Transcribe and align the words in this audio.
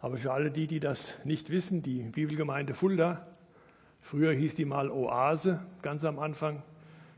Aber 0.00 0.16
für 0.16 0.32
alle 0.32 0.50
die, 0.50 0.66
die 0.66 0.80
das 0.80 1.12
nicht 1.24 1.50
wissen, 1.50 1.82
die 1.82 2.02
Bibelgemeinde 2.02 2.74
Fulda, 2.74 3.26
früher 4.00 4.32
hieß 4.32 4.54
die 4.54 4.64
mal 4.64 4.90
Oase, 4.90 5.60
ganz 5.82 6.04
am 6.04 6.18
Anfang, 6.18 6.62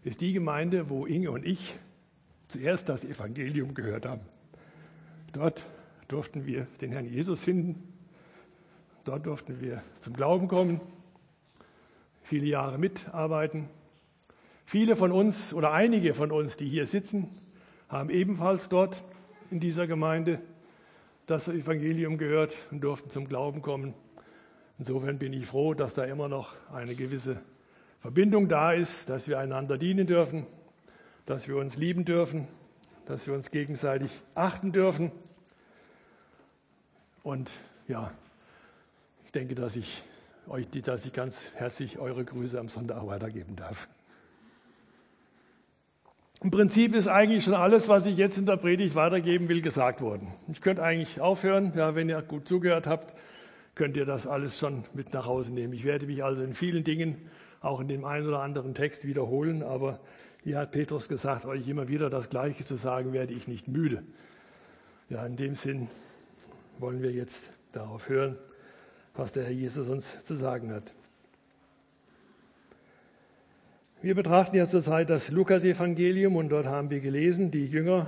ist 0.03 0.21
die 0.21 0.33
Gemeinde, 0.33 0.89
wo 0.89 1.05
Inge 1.05 1.31
und 1.31 1.45
ich 1.45 1.79
zuerst 2.49 2.89
das 2.89 3.05
Evangelium 3.05 3.75
gehört 3.75 4.07
haben. 4.07 4.23
Dort 5.33 5.67
durften 6.09 6.47
wir 6.47 6.67
den 6.81 6.91
Herrn 6.91 7.07
Jesus 7.07 7.43
finden. 7.43 7.93
Dort 9.05 9.27
durften 9.27 9.61
wir 9.61 9.83
zum 10.01 10.15
Glauben 10.15 10.49
kommen, 10.49 10.81
viele 12.23 12.47
Jahre 12.47 12.79
mitarbeiten. 12.79 13.69
Viele 14.65 14.97
von 14.97 15.13
uns 15.13 15.53
oder 15.53 15.73
einige 15.73 16.15
von 16.15 16.31
uns, 16.31 16.57
die 16.57 16.69
hier 16.69 16.87
sitzen, 16.87 17.29
haben 17.89 18.09
ebenfalls 18.09 18.69
dort 18.69 19.05
in 19.51 19.61
dieser 19.61 19.87
Gemeinde 19.87 20.41
das 21.31 21.47
Evangelium 21.47 22.19
gehört 22.19 22.57
und 22.73 22.81
durften 22.81 23.09
zum 23.09 23.29
Glauben 23.29 23.63
kommen. 23.63 23.95
Insofern 24.81 25.19
bin 25.19 25.33
ich 25.33 25.47
froh, 25.47 25.75
dass 25.75 25.95
da 25.95 26.05
immer 26.05 26.29
noch 26.29 26.55
eine 26.73 26.97
gewisse 26.97 27.41
Verbindung 28.01 28.49
da 28.49 28.73
ist, 28.73 29.09
dass 29.09 29.29
wir 29.29 29.39
einander 29.39 29.79
dienen 29.79 30.09
dürfen, 30.09 30.47
dass 31.27 31.47
wir 31.47 31.57
uns 31.57 31.77
lieben 31.77 32.05
dürfen, 32.05 32.49
dass 33.07 33.29
wir 33.29 33.35
uns 33.35 33.53
gegenseitig 33.53 34.11
achten 34.35 34.73
dürfen. 34.73 35.13
Und 37.23 37.53
ja, 37.87 38.13
ich 39.25 39.31
denke, 39.31 39.55
dass 39.55 39.77
ich 39.77 40.03
euch, 40.49 40.67
dass 40.69 41.07
ich 41.07 41.13
ganz 41.13 41.45
herzlich 41.55 42.01
eure 42.01 42.25
Grüße 42.25 42.59
am 42.59 42.69
Sonntag 42.69 43.07
weitergeben 43.07 43.55
darf. 43.55 43.89
Im 46.43 46.51
Prinzip 46.51 46.95
ist 46.95 47.07
eigentlich 47.07 47.45
schon 47.45 47.53
alles, 47.53 47.87
was 47.89 48.07
ich 48.07 48.17
jetzt 48.17 48.39
in 48.39 48.47
der 48.47 48.57
Predigt 48.57 48.95
weitergeben 48.95 49.51
will, 49.51 49.61
gesagt 49.61 50.01
worden. 50.01 50.29
Ich 50.51 50.63
könnte 50.63 50.83
eigentlich 50.83 51.21
aufhören. 51.21 51.75
Ja, 51.77 51.95
wenn 51.95 52.09
ihr 52.09 52.23
gut 52.23 52.49
zugehört 52.49 52.87
habt, 52.87 53.15
könnt 53.75 53.95
ihr 53.99 54.07
das 54.07 54.27
alles 54.27 54.59
schon 54.59 54.85
mit 54.95 55.13
nach 55.13 55.27
Hause 55.27 55.53
nehmen. 55.53 55.75
Ich 55.75 55.85
werde 55.85 56.07
mich 56.07 56.25
also 56.25 56.43
in 56.43 56.55
vielen 56.55 56.83
Dingen, 56.83 57.19
auch 57.61 57.79
in 57.81 57.89
dem 57.89 58.07
einen 58.07 58.27
oder 58.27 58.41
anderen 58.41 58.73
Text 58.73 59.07
wiederholen, 59.07 59.63
aber 59.63 60.01
hier 60.43 60.57
hat 60.57 60.73
Petrus 60.73 61.09
gesagt, 61.09 61.45
euch 61.45 61.69
immer 61.69 61.89
wieder 61.89 62.09
das 62.09 62.31
Gleiche 62.31 62.65
zu 62.65 62.77
sagen, 62.77 63.13
werde 63.13 63.35
ich 63.35 63.47
nicht 63.47 63.69
müde. 63.69 64.03
Ja, 65.11 65.27
in 65.27 65.37
dem 65.37 65.57
Sinn 65.57 65.89
wollen 66.79 67.03
wir 67.03 67.13
jetzt 67.13 67.51
darauf 67.73 68.09
hören, 68.09 68.39
was 69.15 69.33
der 69.33 69.45
Herr 69.45 69.53
Jesus 69.53 69.89
uns 69.89 70.25
zu 70.25 70.37
sagen 70.37 70.73
hat. 70.73 70.95
Wir 74.03 74.15
betrachten 74.15 74.57
ja 74.57 74.67
zurzeit 74.67 75.11
das 75.11 75.31
Lukas-Evangelium 75.31 76.35
und 76.37 76.49
dort 76.49 76.65
haben 76.65 76.89
wir 76.89 77.01
gelesen, 77.01 77.51
die 77.51 77.67
Jünger 77.67 78.07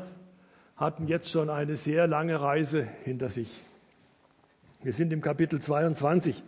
hatten 0.75 1.07
jetzt 1.07 1.31
schon 1.31 1.51
eine 1.51 1.77
sehr 1.77 2.07
lange 2.07 2.41
Reise 2.41 2.89
hinter 3.05 3.29
sich. 3.29 3.61
Wir 4.83 4.95
sind 4.95 5.13
im 5.13 5.21
Kapitel 5.21 5.61
22. 5.61 6.43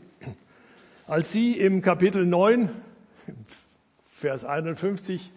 Als 1.06 1.30
sie 1.30 1.58
im 1.60 1.82
Kapitel 1.82 2.24
9, 2.24 2.70
Vers 4.12 4.46
51, 4.46 5.30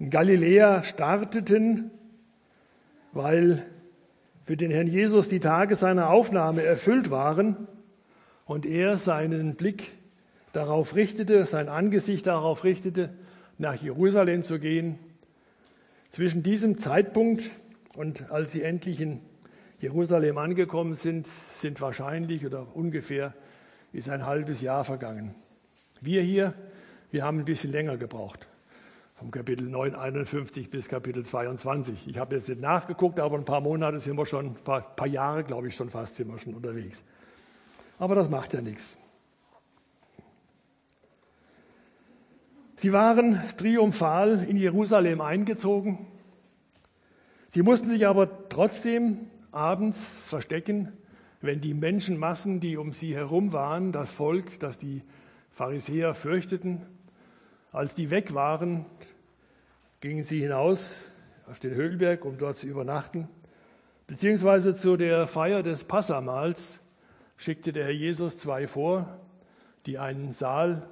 in 0.00 0.10
Galiläa 0.10 0.82
starteten, 0.82 1.92
weil 3.12 3.64
für 4.44 4.56
den 4.56 4.72
Herrn 4.72 4.88
Jesus 4.88 5.28
die 5.28 5.38
Tage 5.38 5.76
seiner 5.76 6.10
Aufnahme 6.10 6.64
erfüllt 6.64 7.12
waren 7.12 7.68
und 8.44 8.66
er 8.66 8.98
seinen 8.98 9.54
Blick 9.54 9.92
darauf 10.52 10.96
richtete, 10.96 11.46
sein 11.46 11.68
Angesicht 11.68 12.26
darauf 12.26 12.64
richtete, 12.64 13.10
nach 13.62 13.80
Jerusalem 13.80 14.44
zu 14.44 14.58
gehen. 14.58 14.98
Zwischen 16.10 16.42
diesem 16.42 16.76
Zeitpunkt 16.78 17.50
und 17.94 18.30
als 18.30 18.52
sie 18.52 18.62
endlich 18.62 19.00
in 19.00 19.20
Jerusalem 19.80 20.36
angekommen 20.36 20.96
sind, 20.96 21.26
sind 21.60 21.80
wahrscheinlich 21.80 22.44
oder 22.44 22.66
ungefähr 22.74 23.32
ist 23.92 24.10
ein 24.10 24.26
halbes 24.26 24.60
Jahr 24.60 24.84
vergangen. 24.84 25.34
Wir 26.00 26.22
hier, 26.22 26.54
wir 27.12 27.24
haben 27.24 27.38
ein 27.38 27.44
bisschen 27.44 27.70
länger 27.70 27.96
gebraucht. 27.96 28.48
Vom 29.14 29.30
Kapitel 29.30 29.68
9, 29.68 29.94
51 29.94 30.68
bis 30.68 30.88
Kapitel 30.88 31.24
22. 31.24 32.08
Ich 32.08 32.18
habe 32.18 32.34
jetzt 32.34 32.48
nicht 32.48 32.60
nachgeguckt, 32.60 33.20
aber 33.20 33.38
ein 33.38 33.44
paar 33.44 33.60
Monate 33.60 34.00
sind 34.00 34.16
wir 34.16 34.26
schon, 34.26 34.46
ein 34.46 34.54
paar, 34.54 34.80
paar 34.96 35.06
Jahre, 35.06 35.44
glaube 35.44 35.68
ich, 35.68 35.76
schon 35.76 35.88
fast 35.88 36.16
sind 36.16 36.28
wir 36.28 36.38
schon 36.38 36.54
unterwegs. 36.54 37.04
Aber 38.00 38.16
das 38.16 38.28
macht 38.28 38.54
ja 38.54 38.60
nichts. 38.60 38.96
Sie 42.76 42.92
waren 42.92 43.40
triumphal 43.56 44.44
in 44.48 44.56
Jerusalem 44.56 45.20
eingezogen. 45.20 46.06
Sie 47.50 47.62
mussten 47.62 47.90
sich 47.90 48.06
aber 48.06 48.48
trotzdem 48.48 49.28
abends 49.50 49.98
verstecken, 50.24 50.92
wenn 51.42 51.60
die 51.60 51.74
Menschenmassen, 51.74 52.60
die 52.60 52.76
um 52.76 52.92
sie 52.92 53.14
herum 53.14 53.52
waren, 53.52 53.92
das 53.92 54.10
Volk, 54.10 54.58
das 54.60 54.78
die 54.78 55.02
Pharisäer 55.50 56.14
fürchteten, 56.14 56.82
als 57.72 57.94
die 57.94 58.10
weg 58.10 58.32
waren, 58.34 58.86
gingen 60.00 60.24
sie 60.24 60.40
hinaus 60.40 60.94
auf 61.50 61.58
den 61.58 61.74
Höhlberg, 61.74 62.24
um 62.24 62.38
dort 62.38 62.58
zu 62.58 62.66
übernachten. 62.66 63.28
Beziehungsweise 64.06 64.74
zu 64.74 64.96
der 64.96 65.26
Feier 65.26 65.62
des 65.62 65.84
Passamals 65.84 66.78
schickte 67.36 67.72
der 67.72 67.84
Herr 67.84 67.92
Jesus 67.92 68.38
zwei 68.38 68.66
vor, 68.66 69.20
die 69.86 69.98
einen 69.98 70.32
Saal 70.32 70.88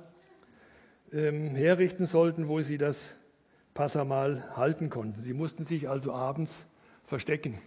ähm, 1.13 1.55
herrichten 1.55 2.07
sollten, 2.07 2.49
wo 2.49 2.61
sie 2.61 2.79
das 2.79 3.15
Passamal 3.75 4.57
halten 4.57 4.91
konnten. 4.91 5.23
Sie 5.23 5.33
mussten 5.33 5.65
sich 5.65 5.89
also 5.89 6.13
abends 6.13 6.67
verstecken. 7.07 7.59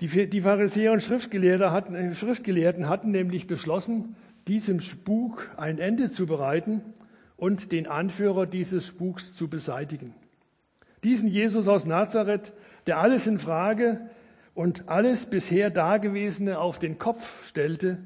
Die, 0.00 0.28
die 0.28 0.40
Pharisäer 0.40 0.92
und 0.92 1.02
Schriftgelehrten 1.02 1.70
hatten, 1.70 1.94
äh, 1.94 2.14
Schriftgelehrten 2.14 2.88
hatten 2.88 3.10
nämlich 3.10 3.46
beschlossen, 3.46 4.16
diesem 4.48 4.80
Spuk 4.80 5.50
ein 5.56 5.78
Ende 5.78 6.10
zu 6.10 6.26
bereiten 6.26 6.82
und 7.36 7.72
den 7.72 7.86
Anführer 7.86 8.46
dieses 8.46 8.86
Spuks 8.86 9.34
zu 9.34 9.48
beseitigen. 9.48 10.14
Diesen 11.02 11.28
Jesus 11.28 11.68
aus 11.68 11.86
Nazareth, 11.86 12.52
der 12.86 12.98
alles 12.98 13.26
in 13.26 13.38
Frage 13.38 14.00
und 14.54 14.88
alles 14.88 15.26
bisher 15.26 15.70
Dagewesene 15.70 16.58
auf 16.58 16.78
den 16.78 16.98
Kopf 16.98 17.46
stellte, 17.46 17.98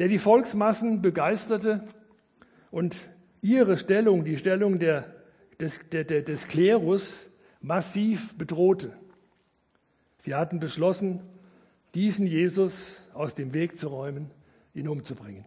der 0.00 0.08
die 0.08 0.18
Volksmassen 0.18 1.02
begeisterte 1.02 1.82
und 2.70 2.96
ihre 3.42 3.76
Stellung, 3.76 4.24
die 4.24 4.38
Stellung 4.38 4.78
der, 4.78 5.04
des, 5.60 5.78
der, 5.92 6.04
der, 6.04 6.22
des 6.22 6.48
Klerus, 6.48 7.28
massiv 7.60 8.34
bedrohte. 8.38 8.94
Sie 10.16 10.34
hatten 10.34 10.58
beschlossen, 10.58 11.20
diesen 11.94 12.26
Jesus 12.26 12.98
aus 13.12 13.34
dem 13.34 13.52
Weg 13.52 13.76
zu 13.76 13.88
räumen, 13.88 14.30
ihn 14.72 14.88
umzubringen. 14.88 15.44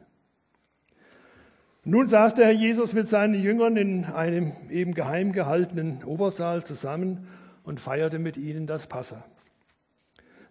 Nun 1.84 2.08
saß 2.08 2.36
der 2.36 2.46
Herr 2.46 2.54
Jesus 2.54 2.94
mit 2.94 3.10
seinen 3.10 3.42
Jüngern 3.42 3.76
in 3.76 4.06
einem 4.06 4.54
eben 4.70 4.94
geheim 4.94 5.32
gehaltenen 5.32 6.04
Obersaal 6.04 6.64
zusammen 6.64 7.28
und 7.64 7.82
feierte 7.82 8.20
mit 8.20 8.38
ihnen 8.38 8.68
das 8.68 8.86
Passa. 8.86 9.26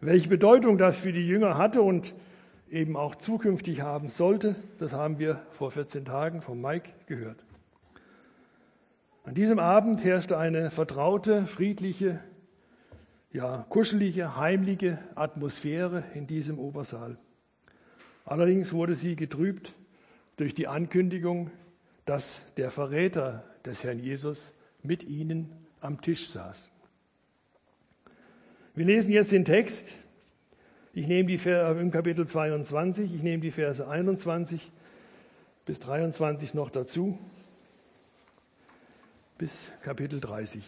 Welche 0.01 0.29
Bedeutung 0.29 0.77
das 0.77 0.99
für 0.99 1.13
die 1.13 1.25
Jünger 1.25 1.57
hatte 1.57 1.83
und 1.83 2.17
eben 2.73 2.97
auch 2.97 3.15
zukünftig 3.15 3.83
haben 3.83 4.09
sollte. 4.09 4.57
Das 4.79 4.93
haben 4.93 5.19
wir 5.19 5.43
vor 5.51 5.71
14 5.71 6.05
Tagen 6.05 6.41
von 6.41 6.61
Mike 6.61 6.91
gehört. 7.07 7.45
An 9.25 9.35
diesem 9.35 9.59
Abend 9.59 10.03
herrschte 10.03 10.39
eine 10.39 10.71
vertraute, 10.71 11.47
friedliche, 11.47 12.19
ja, 13.31 13.65
kuschelige, 13.69 14.37
heimliche 14.37 14.99
Atmosphäre 15.15 16.03
in 16.15 16.27
diesem 16.27 16.59
Obersaal. 16.59 17.19
Allerdings 18.25 18.73
wurde 18.73 18.95
sie 18.95 19.17
getrübt 19.17 19.75
durch 20.37 20.55
die 20.55 20.67
Ankündigung, 20.67 21.51
dass 22.05 22.43
der 22.57 22.71
Verräter 22.71 23.45
des 23.65 23.85
Herrn 23.85 23.99
Jesus 23.99 24.53
mit 24.83 25.05
ihnen 25.05 25.53
am 25.81 26.01
Tisch 26.01 26.31
saß. 26.31 26.73
Wir 28.75 28.87
lesen 28.87 29.13
jetzt 29.13 29.31
den 29.31 29.45
Text 29.45 29.93
ich 30.95 31.07
nehme 31.07 31.29
die 31.29 31.39
Verse 31.39 31.81
im 31.81 31.91
Kapitel 31.91 32.27
22, 32.27 33.15
ich 33.15 33.23
nehme 33.23 33.41
die 33.41 33.51
Verse 33.51 33.87
21 33.87 34.71
bis 35.65 35.79
23 35.79 36.55
noch 36.55 36.71
dazu, 36.71 37.19
bis 39.39 39.53
Kapitel 39.83 40.21
30, 40.21 40.63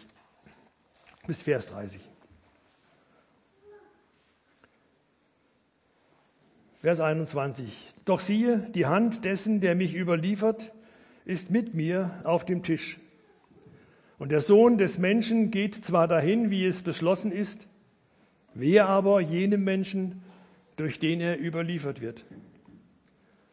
bis 1.27 1.41
Vers 1.41 1.69
30. 1.69 2.01
Vers 6.81 6.99
21. 6.99 7.95
Doch 8.05 8.19
siehe, 8.19 8.59
die 8.75 8.85
Hand 8.85 9.25
dessen, 9.25 9.59
der 9.59 9.73
mich 9.73 9.95
überliefert, 9.95 10.71
ist 11.25 11.49
mit 11.49 11.73
mir 11.73 12.21
auf 12.23 12.45
dem 12.45 12.61
Tisch. 12.61 12.99
Und 14.19 14.31
der 14.31 14.39
Sohn 14.39 14.77
des 14.77 14.99
Menschen 14.99 15.49
geht 15.49 15.73
zwar 15.73 16.07
dahin, 16.07 16.51
wie 16.51 16.63
es 16.63 16.83
beschlossen 16.83 17.31
ist, 17.31 17.67
Wer 18.55 18.87
aber 18.87 19.19
jenem 19.19 19.65
Menschen, 19.65 20.21
durch 20.77 20.97
den 20.97 21.19
er 21.19 21.39
überliefert 21.39 22.01
wird? 22.01 22.23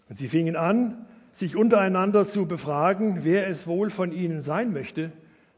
Und 0.09 0.19
sie 0.19 0.29
fingen 0.29 0.55
an, 0.55 1.07
sich 1.33 1.57
untereinander 1.57 2.29
zu 2.29 2.47
befragen, 2.47 3.25
wer 3.25 3.49
es 3.49 3.67
wohl 3.67 3.91
von 3.91 4.13
ihnen 4.13 4.43
sein 4.43 4.73
möchte, 4.73 5.11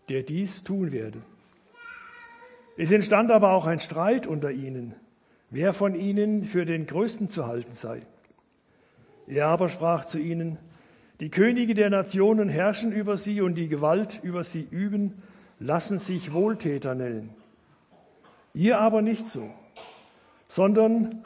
der 0.08 0.23
dies 0.23 0.64
tun 0.64 0.93
werde. 0.93 1.19
Es 2.76 2.91
entstand 2.91 3.31
aber 3.31 3.50
auch 3.50 3.67
ein 3.67 3.81
Streit 3.81 4.26
unter 4.26 4.50
ihnen, 4.50 4.94
wer 5.50 5.75
von 5.75 5.94
ihnen 5.94 6.44
für 6.44 6.64
den 6.64 6.87
Größten 6.87 7.29
zu 7.29 7.47
halten 7.47 7.75
sei. 7.75 8.00
Er 9.26 9.49
aber 9.49 9.69
sprach 9.69 10.06
zu 10.06 10.19
ihnen, 10.19 10.58
die 11.20 11.31
Könige 11.31 11.75
der 11.75 11.90
Nationen 11.90 12.49
herrschen 12.49 12.93
über 12.93 13.17
sie 13.19 13.40
und 13.43 13.56
die 13.56 13.69
Gewalt 13.69 14.20
über 14.23 14.43
sie 14.43 14.67
üben, 14.70 15.23
lassen 15.58 15.99
sich 15.99 16.32
Wohltäter 16.32 16.94
nennen. 16.94 17.31
Ihr 18.54 18.78
aber 18.78 19.02
nicht 19.02 19.28
so, 19.28 19.50
sondern 20.48 21.24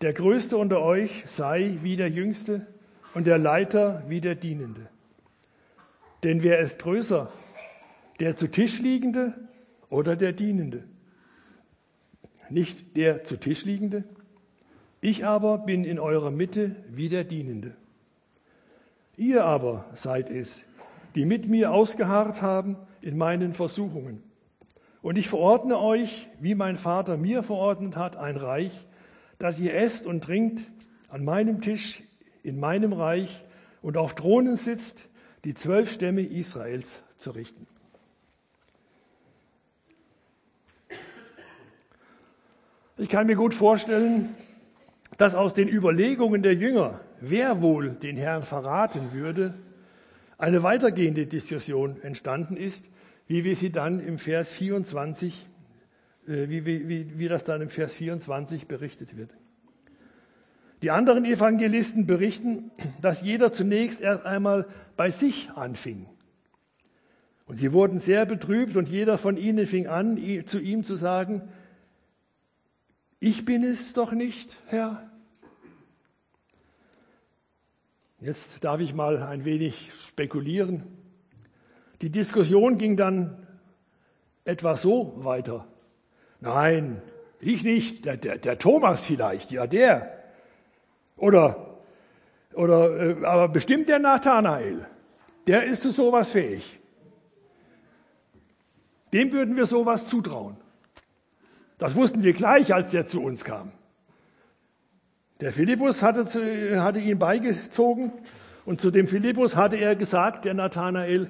der 0.00 0.14
Größte 0.14 0.56
unter 0.56 0.80
euch 0.80 1.24
sei 1.26 1.76
wie 1.82 1.96
der 1.96 2.08
Jüngste 2.08 2.66
und 3.14 3.26
der 3.26 3.38
Leiter 3.38 4.02
wie 4.08 4.20
der 4.22 4.34
Dienende. 4.34 4.88
Denn 6.22 6.42
wer 6.42 6.60
ist 6.60 6.78
größer, 6.78 7.30
der 8.18 8.36
zu 8.36 8.50
Tisch 8.50 8.80
liegende 8.80 9.34
oder 9.90 10.16
der 10.16 10.32
Dienende? 10.32 10.84
Nicht 12.48 12.96
der 12.96 13.24
zu 13.24 13.36
Tisch 13.36 13.66
liegende? 13.66 14.04
Ich 15.02 15.26
aber 15.26 15.58
bin 15.58 15.84
in 15.84 15.98
eurer 15.98 16.30
Mitte 16.30 16.76
wie 16.88 17.10
der 17.10 17.24
Dienende. 17.24 17.76
Ihr 19.18 19.44
aber 19.44 19.84
seid 19.92 20.30
es, 20.30 20.64
die 21.14 21.26
mit 21.26 21.46
mir 21.46 21.72
ausgeharrt 21.72 22.40
haben 22.40 22.76
in 23.02 23.18
meinen 23.18 23.52
Versuchungen. 23.52 24.22
Und 25.04 25.18
ich 25.18 25.28
verordne 25.28 25.78
euch, 25.78 26.30
wie 26.40 26.54
mein 26.54 26.78
Vater 26.78 27.18
mir 27.18 27.42
verordnet 27.42 27.94
hat, 27.94 28.16
ein 28.16 28.38
Reich, 28.38 28.86
dass 29.38 29.58
ihr 29.58 29.74
esst 29.74 30.06
und 30.06 30.24
trinkt 30.24 30.66
an 31.10 31.26
meinem 31.26 31.60
Tisch 31.60 32.02
in 32.42 32.58
meinem 32.58 32.94
Reich 32.94 33.44
und 33.82 33.98
auf 33.98 34.14
Thronen 34.14 34.56
sitzt, 34.56 35.04
die 35.44 35.52
zwölf 35.52 35.92
Stämme 35.92 36.22
Israels 36.22 37.02
zu 37.18 37.32
richten. 37.32 37.66
Ich 42.96 43.10
kann 43.10 43.26
mir 43.26 43.36
gut 43.36 43.52
vorstellen, 43.52 44.34
dass 45.18 45.34
aus 45.34 45.52
den 45.52 45.68
Überlegungen 45.68 46.42
der 46.42 46.54
Jünger, 46.54 46.98
wer 47.20 47.60
wohl 47.60 47.90
den 47.90 48.16
Herrn 48.16 48.44
verraten 48.44 49.12
würde, 49.12 49.52
eine 50.38 50.62
weitergehende 50.62 51.26
Diskussion 51.26 52.00
entstanden 52.00 52.56
ist, 52.56 52.86
wie 53.26 53.44
wir 53.44 53.56
sie 53.56 53.70
dann 53.70 54.00
im 54.00 54.18
Vers 54.18 54.50
24, 54.50 55.46
äh, 56.26 56.48
wie, 56.48 56.64
wie, 56.64 57.18
wie 57.18 57.28
das 57.28 57.44
dann 57.44 57.62
im 57.62 57.70
Vers 57.70 57.94
24 57.94 58.66
berichtet 58.66 59.16
wird. 59.16 59.30
Die 60.82 60.90
anderen 60.90 61.24
Evangelisten 61.24 62.06
berichten, 62.06 62.70
dass 63.00 63.22
jeder 63.22 63.52
zunächst 63.52 64.02
erst 64.02 64.26
einmal 64.26 64.66
bei 64.96 65.10
sich 65.10 65.50
anfing. 65.54 66.06
Und 67.46 67.58
sie 67.58 67.72
wurden 67.72 67.98
sehr 67.98 68.26
betrübt 68.26 68.76
und 68.76 68.88
jeder 68.88 69.18
von 69.18 69.36
ihnen 69.36 69.66
fing 69.66 69.86
an, 69.86 70.18
zu 70.46 70.60
ihm 70.60 70.84
zu 70.84 70.96
sagen, 70.96 71.42
ich 73.20 73.44
bin 73.46 73.64
es 73.64 73.94
doch 73.94 74.12
nicht, 74.12 74.58
Herr. 74.66 75.10
Jetzt 78.20 78.64
darf 78.64 78.80
ich 78.80 78.94
mal 78.94 79.22
ein 79.22 79.44
wenig 79.44 79.90
spekulieren. 80.08 80.82
Die 82.00 82.10
Diskussion 82.10 82.78
ging 82.78 82.96
dann 82.96 83.46
etwa 84.44 84.76
so 84.76 85.14
weiter. 85.24 85.66
Nein, 86.40 87.00
ich 87.40 87.62
nicht, 87.64 88.04
der, 88.04 88.16
der, 88.16 88.38
der 88.38 88.58
Thomas 88.58 89.04
vielleicht, 89.06 89.50
ja 89.50 89.66
der. 89.66 90.18
Oder, 91.16 91.78
oder 92.54 93.20
äh, 93.20 93.24
aber 93.24 93.48
bestimmt 93.48 93.88
der 93.88 93.98
Nathanael, 93.98 94.86
der 95.46 95.64
ist 95.64 95.82
zu 95.82 95.90
sowas 95.90 96.30
fähig. 96.30 96.80
Dem 99.12 99.32
würden 99.32 99.56
wir 99.56 99.66
sowas 99.66 100.08
zutrauen. 100.08 100.56
Das 101.78 101.94
wussten 101.94 102.22
wir 102.22 102.32
gleich, 102.32 102.74
als 102.74 102.90
der 102.90 103.06
zu 103.06 103.22
uns 103.22 103.44
kam. 103.44 103.72
Der 105.40 105.52
Philippus 105.52 106.02
hatte, 106.02 106.26
zu, 106.26 106.82
hatte 106.82 107.00
ihn 107.00 107.18
beigezogen 107.18 108.12
und 108.64 108.80
zu 108.80 108.90
dem 108.90 109.06
Philippus 109.06 109.56
hatte 109.56 109.76
er 109.76 109.96
gesagt, 109.96 110.44
der 110.44 110.54
Nathanael, 110.54 111.28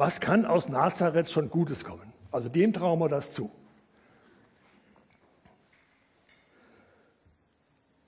was 0.00 0.18
kann 0.18 0.46
aus 0.46 0.70
Nazareth 0.70 1.30
schon 1.30 1.50
Gutes 1.50 1.84
kommen? 1.84 2.10
Also 2.32 2.48
dem 2.48 2.72
trauen 2.72 2.98
wir 2.98 3.10
das 3.10 3.34
zu. 3.34 3.50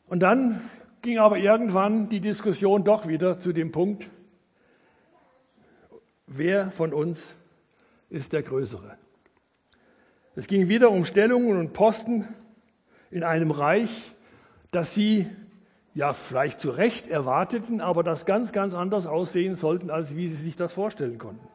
Und 0.07 0.21
dann 0.21 0.63
ging 1.03 1.19
aber 1.19 1.37
irgendwann 1.37 2.09
die 2.09 2.21
Diskussion 2.21 2.83
doch 2.83 3.09
wieder 3.09 3.41
zu 3.41 3.53
dem 3.53 3.73
Punkt, 3.73 4.09
wer 6.27 6.71
von 6.71 6.95
uns 6.95 7.21
ist 8.09 8.33
der 8.33 8.43
Größere? 8.43 8.97
Es 10.35 10.47
ging 10.47 10.69
wieder 10.69 10.91
um 10.91 11.05
Stellungen 11.05 11.59
und 11.59 11.75
Posten 11.75 12.27
in 13.11 13.23
einem 13.23 13.51
Reich, 13.51 14.15
das 14.71 14.95
sie 14.95 15.29
ja 15.93 16.15
vielleicht 16.15 16.59
zu 16.59 16.71
Recht 16.71 17.09
erwarteten, 17.09 17.83
aber 17.83 18.03
das 18.03 18.25
ganz, 18.25 18.53
ganz 18.53 18.73
anders 18.73 19.07
aussehen 19.07 19.57
sollten, 19.57 19.91
als 19.91 20.17
wie 20.17 20.29
sie 20.29 20.37
sich 20.37 20.57
das 20.57 20.73
vorstellen 20.73 21.19
konnten. 21.19 21.52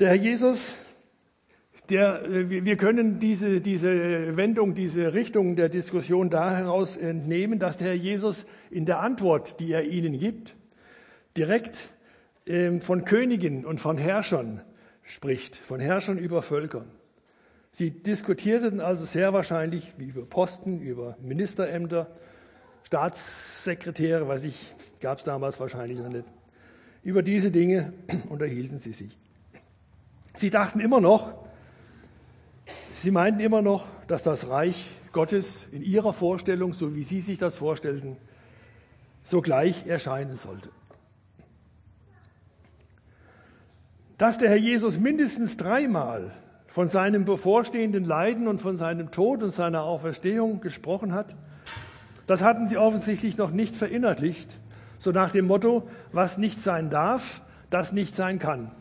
Der 0.00 0.10
Herr 0.10 0.14
Jesus, 0.14 0.76
der, 1.90 2.22
wir 2.48 2.76
können 2.76 3.18
diese, 3.18 3.60
diese 3.60 4.36
Wendung, 4.36 4.74
diese 4.74 5.12
Richtung 5.12 5.56
der 5.56 5.68
Diskussion 5.68 6.30
daraus 6.30 6.96
entnehmen, 6.96 7.58
dass 7.58 7.78
der 7.78 7.88
Herr 7.88 7.94
Jesus 7.94 8.46
in 8.70 8.86
der 8.86 9.00
Antwort, 9.00 9.58
die 9.58 9.72
er 9.72 9.82
ihnen 9.82 10.16
gibt, 10.16 10.54
direkt 11.36 11.88
ähm, 12.46 12.80
von 12.80 13.04
Königen 13.04 13.64
und 13.64 13.80
von 13.80 13.98
Herrschern 13.98 14.62
spricht, 15.02 15.56
von 15.56 15.80
Herrschern 15.80 16.16
über 16.16 16.42
Völkern. 16.42 16.88
Sie 17.72 17.90
diskutierten 17.90 18.80
also 18.80 19.04
sehr 19.04 19.32
wahrscheinlich 19.32 19.94
über 19.98 20.24
Posten, 20.24 20.80
über 20.80 21.16
Ministerämter, 21.20 22.08
Staatssekretäre, 22.84 24.28
weiß 24.28 24.44
ich, 24.44 24.76
gab 25.00 25.18
es 25.18 25.24
damals 25.24 25.58
wahrscheinlich 25.58 25.98
noch 25.98 26.08
nicht. 26.08 26.24
Über 27.02 27.24
diese 27.24 27.50
Dinge 27.50 27.94
unterhielten 28.28 28.78
sie 28.78 28.92
sich. 28.92 29.18
Sie 30.38 30.50
dachten 30.50 30.80
immer 30.80 31.00
noch, 31.00 31.34
sie 32.94 33.10
meinten 33.10 33.40
immer 33.40 33.60
noch, 33.60 33.84
dass 34.06 34.22
das 34.22 34.48
Reich 34.48 34.90
Gottes 35.12 35.66
in 35.70 35.82
ihrer 35.82 36.12
Vorstellung, 36.12 36.72
so 36.72 36.94
wie 36.94 37.02
sie 37.02 37.20
sich 37.20 37.38
das 37.38 37.56
vorstellten, 37.56 38.16
sogleich 39.24 39.86
erscheinen 39.86 40.36
sollte. 40.36 40.70
dass 44.18 44.36
der 44.36 44.50
Herr 44.50 44.56
Jesus 44.56 44.98
mindestens 44.98 45.56
dreimal 45.56 46.32
von 46.66 46.88
seinem 46.88 47.24
bevorstehenden 47.24 48.04
Leiden 48.04 48.48
und 48.48 48.60
von 48.60 48.76
seinem 48.76 49.10
Tod 49.10 49.42
und 49.42 49.52
seiner 49.52 49.84
Auferstehung 49.84 50.60
gesprochen 50.60 51.14
hat, 51.14 51.36
das 52.26 52.42
hatten 52.42 52.66
sie 52.66 52.76
offensichtlich 52.76 53.38
noch 53.38 53.52
nicht 53.52 53.74
verinnerlicht, 53.74 54.58
so 54.98 55.12
nach 55.12 55.30
dem 55.30 55.46
Motto, 55.46 55.88
was 56.12 56.36
nicht 56.36 56.60
sein 56.60 56.90
darf, 56.90 57.42
das 57.70 57.92
nicht 57.92 58.14
sein 58.14 58.38
kann. 58.38 58.72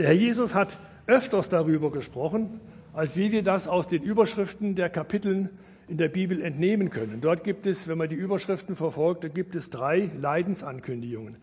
Der 0.00 0.08
Herr 0.08 0.14
Jesus 0.14 0.54
hat 0.54 0.78
öfters 1.06 1.50
darüber 1.50 1.92
gesprochen, 1.92 2.58
als 2.94 3.18
wie 3.18 3.32
wir 3.32 3.42
das 3.42 3.68
aus 3.68 3.86
den 3.86 4.02
Überschriften 4.02 4.74
der 4.74 4.88
Kapiteln 4.88 5.50
in 5.88 5.98
der 5.98 6.08
Bibel 6.08 6.40
entnehmen 6.40 6.88
können. 6.88 7.20
Dort 7.20 7.44
gibt 7.44 7.66
es, 7.66 7.86
wenn 7.86 7.98
man 7.98 8.08
die 8.08 8.16
Überschriften 8.16 8.76
verfolgt, 8.76 9.24
da 9.24 9.28
gibt 9.28 9.54
es 9.56 9.68
drei 9.68 10.10
Leidensankündigungen. 10.18 11.36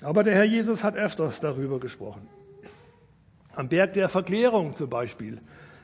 Aber 0.00 0.22
der 0.22 0.36
Herr 0.36 0.44
Jesus 0.44 0.84
hat 0.84 0.94
öfters 0.94 1.40
darüber 1.40 1.80
gesprochen. 1.80 2.28
Am 3.52 3.68
Berg 3.68 3.94
der 3.94 4.08
Verklärung 4.08 4.76
zum 4.76 4.88
Beispiel. 4.88 5.38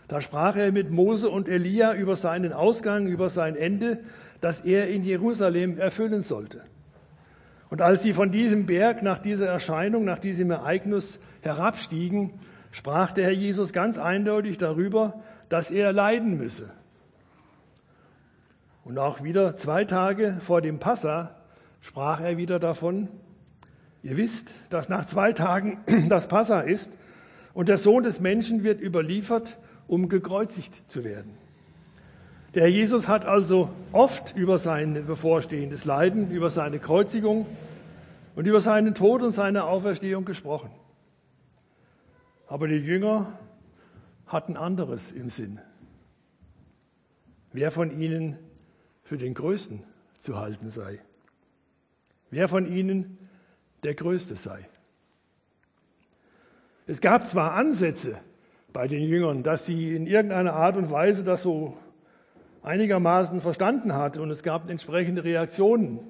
Da 0.07 0.21
sprach 0.21 0.55
er 0.55 0.71
mit 0.71 0.93
Mose 0.93 1.29
und 1.29 1.49
Elia 1.49 1.95
über 1.95 2.15
seinen 2.15 2.53
Ausgang, 2.53 3.09
über 3.09 3.29
sein 3.29 3.57
Ende, 3.57 4.05
das 4.41 4.61
er 4.61 4.89
in 4.89 5.03
Jerusalem 5.03 5.79
erfüllen 5.79 6.23
sollte. 6.23 6.63
Und 7.71 7.83
als 7.83 8.05
sie 8.05 8.13
von 8.13 8.31
diesem 8.31 8.67
Berg 8.67 9.03
nach 9.03 9.19
dieser 9.19 9.49
Erscheinung, 9.49 10.05
nach 10.05 10.21
diesem 10.21 10.53
Ereignis 10.53 11.19
herabstiegen, 11.43 12.33
sprach 12.71 13.13
der 13.13 13.25
Herr 13.25 13.33
Jesus 13.33 13.73
ganz 13.73 13.99
eindeutig 13.99 14.59
darüber, 14.59 15.15
dass 15.49 15.71
er 15.71 15.93
leiden 15.93 16.37
müsse. 16.37 16.71
Und 18.85 18.99
auch 18.99 19.23
wieder 19.23 19.57
zwei 19.57 19.85
Tage 19.85 20.37
vor 20.41 20.61
dem 20.63 20.79
Passa 20.79 21.35
sprach 21.81 22.21
er 22.21 22.37
wieder 22.37 22.59
davon, 22.59 23.09
Ihr 24.03 24.17
wisst, 24.17 24.55
dass 24.71 24.89
nach 24.89 25.07
zwei 25.07 25.33
Tagen 25.33 25.79
das 26.09 26.29
Passa 26.29 26.61
ist 26.61 26.91
und 27.53 27.69
der 27.69 27.79
Sohn 27.79 28.05
des 28.05 28.21
Menschen 28.21 28.63
wird 28.63 28.81
überliefert, 28.81 29.59
um 29.89 30.09
gekreuzigt 30.09 30.91
zu 30.91 31.03
werden. 31.05 31.33
Der 32.55 32.63
Herr 32.63 32.71
Jesus 32.71 33.09
hat 33.09 33.27
also 33.27 33.71
oft 33.93 34.37
über 34.37 34.59
sein 34.59 35.05
bevorstehendes 35.07 35.85
Leiden, 35.85 36.31
über 36.31 36.51
seine 36.51 36.79
Kreuzigung 36.79 37.47
und 38.37 38.47
über 38.47 38.61
seinen 38.61 38.95
Tod 38.95 39.23
und 39.23 39.33
seine 39.33 39.65
Auferstehung 39.65 40.25
gesprochen. 40.25 40.71
Aber 42.49 42.67
die 42.67 42.77
Jünger 42.77 43.39
hatten 44.27 44.57
anderes 44.57 45.13
im 45.13 45.29
Sinn. 45.29 45.61
Wer 47.53 47.71
von 47.71 48.01
ihnen 48.01 48.39
für 49.03 49.19
den 49.19 49.35
Größten 49.35 49.85
zu 50.19 50.39
halten 50.39 50.71
sei. 50.71 51.01
Wer 52.31 52.49
von 52.49 52.67
ihnen 52.67 53.19
der 53.85 53.95
Größte 53.95 54.35
sei. 54.35 54.69
Es 56.87 57.01
gab 57.01 57.27
zwar 57.27 57.53
Ansätze 57.53 58.19
bei 58.73 58.89
den 58.89 59.03
Jüngern, 59.03 59.43
dass 59.43 59.67
sie 59.67 59.95
in 59.95 60.07
irgendeiner 60.07 60.55
Art 60.55 60.77
und 60.77 60.91
Weise 60.91 61.25
das 61.25 61.43
so 61.43 61.77
einigermaßen 62.63 63.41
verstanden 63.41 63.95
hat 63.95 64.19
und 64.19 64.31
es 64.31 64.43
gab 64.43 64.69
entsprechende 64.69 65.25
Reaktionen. 65.25 66.01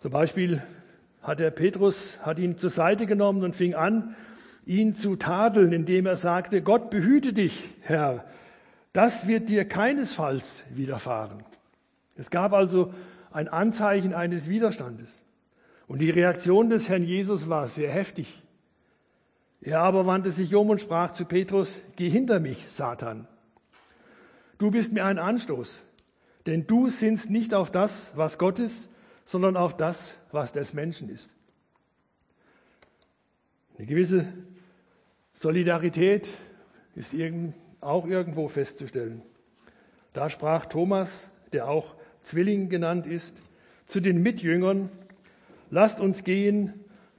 Zum 0.00 0.10
Beispiel 0.10 0.62
hat 1.22 1.38
der 1.38 1.50
Petrus 1.50 2.18
hat 2.22 2.38
ihn 2.38 2.58
zur 2.58 2.70
Seite 2.70 3.06
genommen 3.06 3.42
und 3.42 3.54
fing 3.54 3.74
an, 3.74 4.14
ihn 4.66 4.94
zu 4.94 5.16
tadeln, 5.16 5.72
indem 5.72 6.06
er 6.06 6.16
sagte, 6.16 6.60
Gott 6.60 6.90
behüte 6.90 7.32
dich, 7.32 7.70
Herr, 7.80 8.24
das 8.92 9.26
wird 9.28 9.48
dir 9.48 9.64
keinesfalls 9.64 10.64
widerfahren. 10.70 11.44
Es 12.16 12.30
gab 12.30 12.52
also 12.52 12.92
ein 13.30 13.48
Anzeichen 13.48 14.12
eines 14.12 14.48
Widerstandes. 14.48 15.08
Und 15.86 16.00
die 16.00 16.10
Reaktion 16.10 16.68
des 16.68 16.88
Herrn 16.88 17.04
Jesus 17.04 17.48
war 17.48 17.68
sehr 17.68 17.90
heftig. 17.90 18.42
Er 19.60 19.80
aber 19.80 20.06
wandte 20.06 20.32
sich 20.32 20.54
um 20.54 20.70
und 20.70 20.80
sprach 20.80 21.12
zu 21.12 21.24
Petrus, 21.24 21.72
geh 21.94 22.08
hinter 22.08 22.40
mich, 22.40 22.66
Satan. 22.68 23.28
Du 24.58 24.70
bist 24.70 24.92
mir 24.92 25.04
ein 25.04 25.18
Anstoß, 25.18 25.80
denn 26.46 26.66
du 26.66 26.90
sinnst 26.90 27.30
nicht 27.30 27.54
auf 27.54 27.70
das, 27.70 28.10
was 28.14 28.38
Gott 28.38 28.58
ist, 28.58 28.88
sondern 29.24 29.56
auf 29.56 29.76
das, 29.76 30.14
was 30.32 30.52
des 30.52 30.72
Menschen 30.72 31.08
ist. 31.08 31.30
Eine 33.76 33.86
gewisse 33.86 34.26
Solidarität 35.36 36.30
ist 36.94 37.14
auch 37.80 38.06
irgendwo 38.06 38.48
festzustellen. 38.48 39.22
Da 40.12 40.30
sprach 40.30 40.66
Thomas, 40.66 41.28
der 41.52 41.68
auch 41.68 41.94
Zwilling 42.22 42.68
genannt 42.68 43.06
ist, 43.06 43.40
zu 43.86 44.00
den 44.00 44.22
Mitjüngern, 44.22 44.88
lasst 45.70 46.00
uns 46.00 46.24
gehen, 46.24 46.72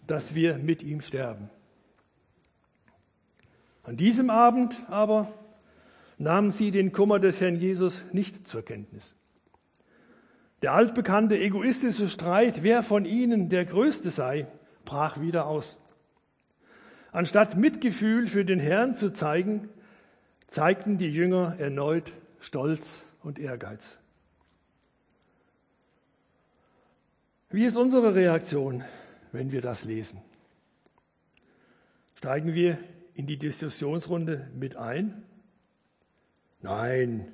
dass 0.07 0.35
wir 0.35 0.57
mit 0.57 0.83
ihm 0.83 1.01
sterben. 1.01 1.49
An 3.83 3.97
diesem 3.97 4.29
Abend 4.29 4.81
aber 4.89 5.31
nahmen 6.17 6.51
sie 6.51 6.71
den 6.71 6.91
Kummer 6.91 7.19
des 7.19 7.39
Herrn 7.39 7.55
Jesus 7.55 8.03
nicht 8.11 8.47
zur 8.47 8.65
Kenntnis. 8.65 9.15
Der 10.63 10.73
altbekannte 10.73 11.37
egoistische 11.39 12.09
Streit, 12.09 12.63
wer 12.63 12.81
von 12.81 13.05
ihnen 13.05 13.47
der 13.49 13.63
Größte 13.63 14.09
sei, 14.09 14.47
brach 14.85 15.21
wieder 15.21 15.45
aus. 15.45 15.79
Anstatt 17.17 17.57
Mitgefühl 17.57 18.27
für 18.27 18.45
den 18.45 18.59
Herrn 18.59 18.93
zu 18.93 19.11
zeigen, 19.11 19.69
zeigten 20.45 20.99
die 20.99 21.11
Jünger 21.11 21.55
erneut 21.57 22.13
Stolz 22.39 23.01
und 23.23 23.39
Ehrgeiz. 23.39 23.97
Wie 27.49 27.65
ist 27.65 27.75
unsere 27.75 28.13
Reaktion, 28.13 28.83
wenn 29.31 29.51
wir 29.51 29.61
das 29.61 29.83
lesen? 29.83 30.21
Steigen 32.13 32.53
wir 32.53 32.77
in 33.15 33.25
die 33.25 33.37
Diskussionsrunde 33.37 34.51
mit 34.53 34.75
ein? 34.75 35.23
Nein. 36.61 37.33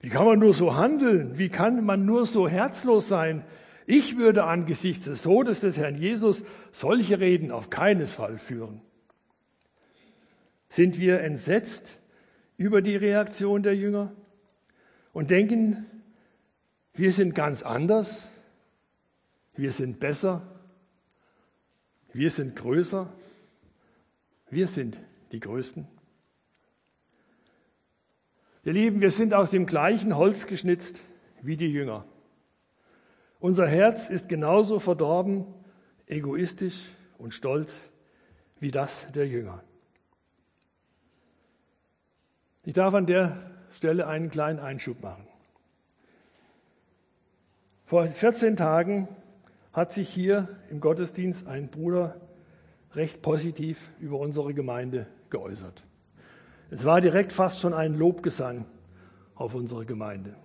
Wie 0.00 0.10
kann 0.10 0.26
man 0.26 0.38
nur 0.38 0.52
so 0.52 0.76
handeln? 0.76 1.38
Wie 1.38 1.48
kann 1.48 1.82
man 1.82 2.04
nur 2.04 2.26
so 2.26 2.46
herzlos 2.46 3.08
sein? 3.08 3.42
Ich 3.86 4.16
würde 4.16 4.44
angesichts 4.44 5.06
des 5.06 5.22
Todes 5.22 5.60
des 5.60 5.76
Herrn 5.76 5.96
Jesus 5.96 6.42
solche 6.72 7.20
Reden 7.20 7.50
auf 7.50 7.70
keines 7.70 8.12
Fall 8.12 8.38
führen. 8.38 8.80
Sind 10.68 10.98
wir 10.98 11.20
entsetzt 11.20 11.98
über 12.56 12.80
die 12.80 12.96
Reaktion 12.96 13.62
der 13.62 13.76
Jünger 13.76 14.12
und 15.12 15.30
denken, 15.30 15.86
wir 16.94 17.12
sind 17.12 17.34
ganz 17.34 17.62
anders, 17.62 18.28
wir 19.54 19.72
sind 19.72 20.00
besser, 20.00 20.42
wir 22.12 22.30
sind 22.30 22.56
größer? 22.56 23.12
Wir 24.50 24.68
sind 24.68 25.00
die 25.32 25.40
Größten. 25.40 25.88
Ihr 28.64 28.72
Lieben, 28.74 29.00
wir 29.00 29.10
sind 29.10 29.32
aus 29.32 29.50
dem 29.50 29.64
gleichen 29.64 30.14
Holz 30.14 30.46
geschnitzt 30.46 31.00
wie 31.40 31.56
die 31.56 31.72
Jünger. 31.72 32.04
Unser 33.42 33.66
Herz 33.66 34.08
ist 34.08 34.28
genauso 34.28 34.78
verdorben, 34.78 35.44
egoistisch 36.06 36.90
und 37.18 37.34
stolz 37.34 37.90
wie 38.60 38.70
das 38.70 39.08
der 39.16 39.26
Jünger. 39.26 39.64
Ich 42.62 42.74
darf 42.74 42.94
an 42.94 43.06
der 43.06 43.50
Stelle 43.72 44.06
einen 44.06 44.30
kleinen 44.30 44.60
Einschub 44.60 45.02
machen. 45.02 45.26
Vor 47.84 48.06
14 48.06 48.56
Tagen 48.56 49.08
hat 49.72 49.92
sich 49.92 50.08
hier 50.08 50.48
im 50.70 50.78
Gottesdienst 50.78 51.48
ein 51.48 51.68
Bruder 51.68 52.20
recht 52.94 53.22
positiv 53.22 53.90
über 53.98 54.20
unsere 54.20 54.54
Gemeinde 54.54 55.08
geäußert. 55.30 55.82
Es 56.70 56.84
war 56.84 57.00
direkt 57.00 57.32
fast 57.32 57.58
schon 57.58 57.74
ein 57.74 57.94
Lobgesang 57.94 58.66
auf 59.34 59.56
unsere 59.56 59.84
Gemeinde. 59.84 60.36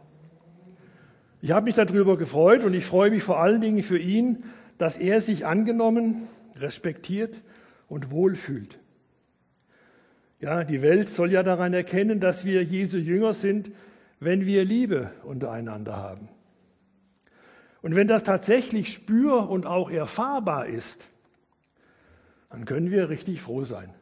Ich 1.42 1.52
habe 1.52 1.66
mich 1.66 1.76
darüber 1.76 2.18
gefreut 2.18 2.64
und 2.64 2.74
ich 2.74 2.86
freue 2.86 3.12
mich 3.12 3.24
vor 3.24 3.40
allen 3.40 3.62
Dingen 3.62 3.84
für 3.84 4.00
ihn, 4.00 4.44
dass 4.78 4.98
er 4.98 5.22
sich 5.22 5.46
angenommen, 5.46 6.28
respektiert 6.56 7.42
und 7.88 8.10
wohlfühlt. 8.10 8.80
Ja, 10.40 10.64
die 10.64 10.82
Welt 10.82 11.10
soll 11.10 11.32
ja 11.32 11.44
daran 11.44 11.74
erkennen, 11.74 12.20
dass 12.20 12.46
wir 12.46 12.64
Jesu 12.64 12.98
Jünger 12.98 13.34
sind, 13.34 13.72
wenn 14.20 14.46
wir 14.46 14.66
Liebe 14.66 15.12
untereinander 15.24 15.98
haben. 15.98 16.30
Und 17.82 17.96
wenn 17.96 18.08
das 18.08 18.24
tatsächlich 18.24 18.94
spür- 18.94 19.50
und 19.50 19.66
auch 19.66 19.90
erfahrbar 19.90 20.66
ist, 20.68 21.10
dann 22.50 22.66
können 22.66 22.92
wir 22.92 23.10
richtig 23.10 23.42
froh 23.42 23.64
sein. 23.64 23.94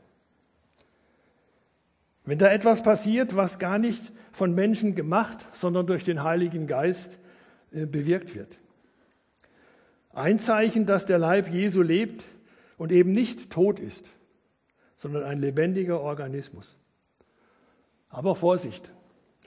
Wenn 2.23 2.39
da 2.39 2.51
etwas 2.51 2.81
passiert, 2.81 3.35
was 3.35 3.59
gar 3.59 3.77
nicht 3.77 4.01
von 4.31 4.55
Menschen 4.55 4.95
gemacht, 4.95 5.45
sondern 5.51 5.85
durch 5.85 6.03
den 6.03 6.23
Heiligen 6.23 6.67
Geist 6.67 7.19
bewirkt 7.85 8.35
wird. 8.35 8.57
Ein 10.13 10.39
Zeichen, 10.39 10.85
dass 10.85 11.05
der 11.05 11.17
Leib 11.17 11.49
Jesu 11.49 11.81
lebt 11.81 12.23
und 12.77 12.91
eben 12.91 13.11
nicht 13.11 13.49
tot 13.49 13.79
ist, 13.79 14.09
sondern 14.95 15.23
ein 15.23 15.39
lebendiger 15.39 15.99
Organismus. 15.99 16.77
Aber 18.09 18.35
Vorsicht, 18.35 18.91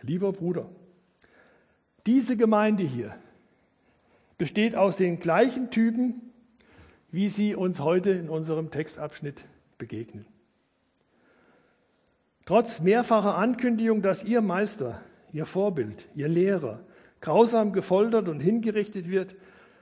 lieber 0.03 0.33
Bruder, 0.33 0.69
diese 2.07 2.37
Gemeinde 2.37 2.83
hier 2.83 3.15
besteht 4.37 4.77
aus 4.77 4.97
den 4.97 5.19
gleichen 5.19 5.71
Typen, 5.71 6.33
wie 7.11 7.29
sie 7.29 7.55
uns 7.55 7.81
heute 7.81 8.11
in 8.11 8.29
unserem 8.29 8.71
Textabschnitt 8.71 9.47
begegnen. 9.79 10.27
Trotz 12.45 12.81
mehrfacher 12.81 13.37
Ankündigung, 13.37 14.03
dass 14.03 14.25
ihr 14.25 14.41
Meister, 14.41 15.01
ihr 15.33 15.47
Vorbild, 15.47 16.09
ihr 16.15 16.29
Lehrer 16.29 16.81
grausam 17.21 17.73
gefoltert 17.73 18.29
und 18.29 18.41
hingerichtet 18.41 19.09
wird, 19.09 19.35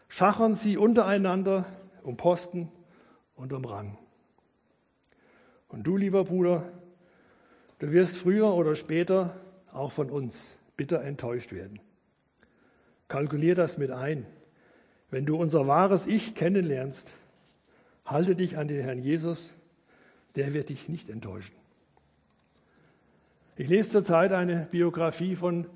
schachern 0.08 0.54
sie 0.54 0.76
untereinander 0.76 1.66
um 2.02 2.16
Posten 2.16 2.70
und 3.34 3.52
um 3.52 3.64
Rang. 3.64 3.98
Und 5.68 5.86
du, 5.86 5.96
lieber 5.96 6.24
Bruder, 6.24 6.70
du 7.78 7.90
wirst 7.92 8.16
früher 8.16 8.54
oder 8.54 8.76
später 8.76 9.36
auch 9.72 9.92
von 9.92 10.10
uns 10.10 10.54
bitter 10.76 11.02
enttäuscht 11.02 11.52
werden. 11.52 11.80
Kalkulier 13.08 13.54
das 13.54 13.78
mit 13.78 13.90
ein. 13.90 14.26
Wenn 15.10 15.26
du 15.26 15.36
unser 15.36 15.66
wahres 15.66 16.06
Ich 16.06 16.34
kennenlernst, 16.34 17.12
halte 18.04 18.36
dich 18.36 18.56
an 18.56 18.68
den 18.68 18.82
Herrn 18.82 18.98
Jesus, 18.98 19.52
der 20.34 20.52
wird 20.54 20.68
dich 20.68 20.88
nicht 20.88 21.10
enttäuschen. 21.10 21.54
Ich 23.56 23.68
lese 23.68 23.90
zurzeit 23.90 24.32
eine 24.32 24.68
Biografie 24.70 25.34
von, 25.34 25.66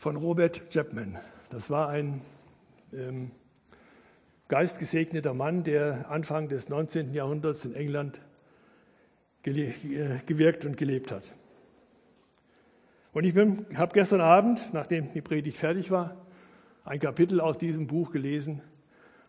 von 0.00 0.16
Robert 0.16 0.70
Chapman. 0.70 1.18
Das 1.50 1.68
war 1.68 1.90
ein 1.90 2.22
ähm, 2.94 3.32
geistgesegneter 4.48 5.34
Mann, 5.34 5.62
der 5.62 6.10
Anfang 6.10 6.48
des 6.48 6.70
19. 6.70 7.12
Jahrhunderts 7.12 7.66
in 7.66 7.74
England 7.74 8.18
äh, 9.44 9.72
gewirkt 10.24 10.64
und 10.64 10.78
gelebt 10.78 11.12
hat. 11.12 11.24
Und 13.12 13.24
ich 13.24 13.36
habe 13.36 13.92
gestern 13.92 14.22
Abend, 14.22 14.72
nachdem 14.72 15.12
die 15.12 15.20
Predigt 15.20 15.58
fertig 15.58 15.90
war, 15.90 16.16
ein 16.86 16.98
Kapitel 16.98 17.38
aus 17.38 17.58
diesem 17.58 17.86
Buch 17.86 18.10
gelesen, 18.10 18.62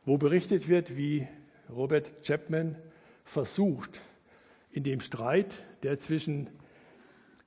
wo 0.05 0.17
berichtet 0.17 0.69
wird, 0.69 0.95
wie 0.95 1.27
Robert 1.69 2.23
Chapman 2.23 2.77
versucht, 3.25 3.99
in 4.71 4.83
dem 4.83 5.01
Streit, 5.01 5.63
der 5.83 5.99
zwischen, 5.99 6.49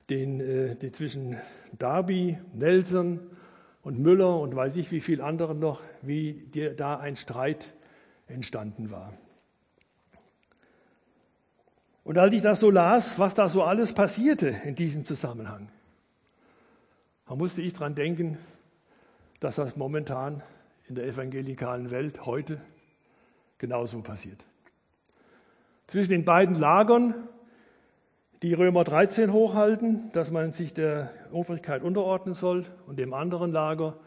den, 0.09 0.39
äh, 0.39 0.75
die 0.75 0.91
zwischen 0.91 1.37
Darby, 1.77 2.37
Nelson 2.53 3.19
und 3.81 3.99
Müller 3.99 4.39
und 4.39 4.55
weiß 4.55 4.75
ich 4.77 4.91
wie 4.91 5.01
viel 5.01 5.21
anderen 5.21 5.59
noch, 5.59 5.81
wie 6.01 6.33
dir 6.33 6.75
da 6.75 6.97
ein 6.97 7.15
Streit 7.15 7.73
entstanden 8.27 8.91
war. 8.91 9.13
Und 12.03 12.17
als 12.19 12.33
ich 12.33 12.41
das 12.41 12.59
so 12.59 12.69
las, 12.69 13.17
was 13.17 13.33
da 13.33 13.49
so 13.49 13.63
alles 13.63 13.93
passierte 13.93 14.49
in 14.63 14.75
diesem 14.75 15.05
Zusammenhang, 15.05 15.69
da 17.27 17.35
musste 17.35 17.61
ich 17.63 17.73
dran 17.73 17.95
denken, 17.95 18.37
dass 19.39 19.55
das 19.55 19.75
momentan 19.75 20.43
in 20.87 20.95
der 20.95 21.05
evangelikalen 21.05 21.89
Welt 21.89 22.25
heute 22.25 22.61
genauso 23.57 24.01
passiert. 24.01 24.45
Zwischen 25.87 26.11
den 26.11 26.25
beiden 26.25 26.55
Lagern, 26.55 27.27
die 28.45 28.53
Römer 28.53 28.83
13 28.83 29.33
hochhalten, 29.33 30.11
dass 30.11 30.29
man 30.29 30.53
sich 30.53 30.71
der 30.71 31.09
Obrigkeit 31.31 31.81
unterordnen 31.81 32.35
soll, 32.35 32.65
und 32.85 32.99
dem 32.99 33.11
anderen 33.15 33.51
Lager, 33.51 33.97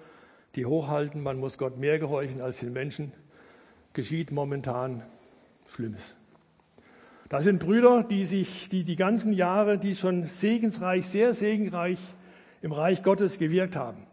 die 0.54 0.64
hochhalten, 0.64 1.24
man 1.24 1.40
muss 1.40 1.58
Gott 1.58 1.76
mehr 1.76 1.98
gehorchen 1.98 2.40
als 2.40 2.60
den 2.60 2.72
Menschen, 2.72 3.12
geschieht 3.94 4.30
momentan 4.30 5.02
Schlimmes. 5.74 6.16
Das 7.28 7.42
sind 7.42 7.58
Brüder, 7.58 8.04
die 8.04 8.24
sich 8.24 8.68
die, 8.68 8.84
die 8.84 8.94
ganzen 8.94 9.32
Jahre, 9.32 9.76
die 9.76 9.96
schon 9.96 10.28
segensreich, 10.28 11.08
sehr 11.08 11.34
segensreich 11.34 11.98
im 12.62 12.70
Reich 12.70 13.02
Gottes 13.02 13.40
gewirkt 13.40 13.74
haben. 13.74 14.06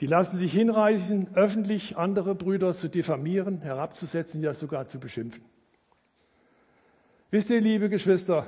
Die 0.00 0.06
lassen 0.06 0.36
sich 0.36 0.52
hinreißen, 0.52 1.28
öffentlich 1.34 1.96
andere 1.96 2.34
Brüder 2.34 2.74
zu 2.74 2.88
diffamieren, 2.88 3.62
herabzusetzen, 3.62 4.42
ja 4.42 4.52
sogar 4.52 4.86
zu 4.86 5.00
beschimpfen. 5.00 5.42
Wisst 7.30 7.48
ihr, 7.48 7.62
liebe 7.62 7.88
Geschwister, 7.88 8.46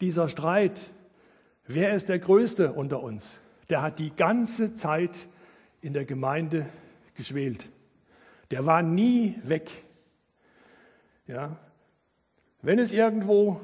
dieser 0.00 0.28
Streit, 0.28 0.80
wer 1.66 1.94
ist 1.94 2.08
der 2.08 2.18
Größte 2.18 2.72
unter 2.72 3.02
uns, 3.02 3.40
der 3.68 3.82
hat 3.82 3.98
die 3.98 4.10
ganze 4.14 4.76
Zeit 4.76 5.16
in 5.80 5.92
der 5.92 6.04
Gemeinde 6.04 6.66
geschwelt. 7.14 7.68
Der 8.50 8.66
war 8.66 8.82
nie 8.82 9.36
weg. 9.42 9.70
Ja. 11.26 11.56
Wenn 12.62 12.78
es 12.78 12.92
irgendwo 12.92 13.60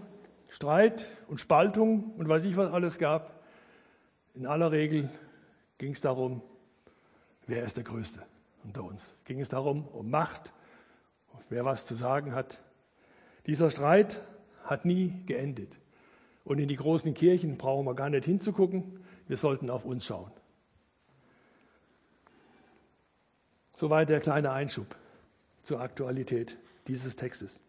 Streit 0.49 1.09
und 1.29 1.41
Spaltung 1.41 2.13
und 2.17 2.29
weiß 2.29 2.45
ich 2.45 2.57
was 2.57 2.73
alles 2.73 2.99
gab, 2.99 3.43
in 4.35 4.47
aller 4.47 4.73
Regel 4.73 5.09
ging 5.79 5.93
es 5.93 6.01
darum, 6.01 6.43
wer 7.47 7.63
ist 7.65 7.77
der 7.77 7.85
Größte 7.85 8.23
unter 8.65 8.85
uns. 8.85 9.15
Ging 9.25 9.41
es 9.41 9.49
darum, 9.49 9.87
um 9.89 10.11
Macht, 10.11 10.53
wer 11.49 11.65
was 11.65 11.87
zu 11.87 11.95
sagen 11.95 12.35
hat. 12.35 12.61
Dieser 13.47 13.71
Streit 13.71 14.21
hat 14.65 14.85
nie 14.85 15.13
geendet. 15.27 15.77
Und 16.45 16.59
in 16.59 16.69
die 16.69 16.77
großen 16.77 17.15
Kirchen 17.15 17.57
brauchen 17.57 17.87
wir 17.87 17.95
gar 17.95 18.11
nicht 18.11 18.25
hinzugucken, 18.25 19.05
wir 19.29 19.37
sollten 19.37 19.71
auf 19.71 19.85
uns 19.85 20.05
schauen. 20.05 20.31
Soweit 23.77 24.09
der 24.09 24.21
kleine 24.21 24.53
Einschub 24.53 24.97
zur 25.63 25.81
Aktualität 25.81 26.57
dieses 26.89 27.17
Textes. 27.17 27.61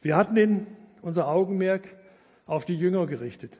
Wir 0.00 0.16
hatten 0.16 0.36
in 0.36 0.66
unser 1.00 1.28
Augenmerk 1.28 1.88
auf 2.46 2.64
die 2.64 2.76
Jünger 2.76 3.06
gerichtet. 3.06 3.56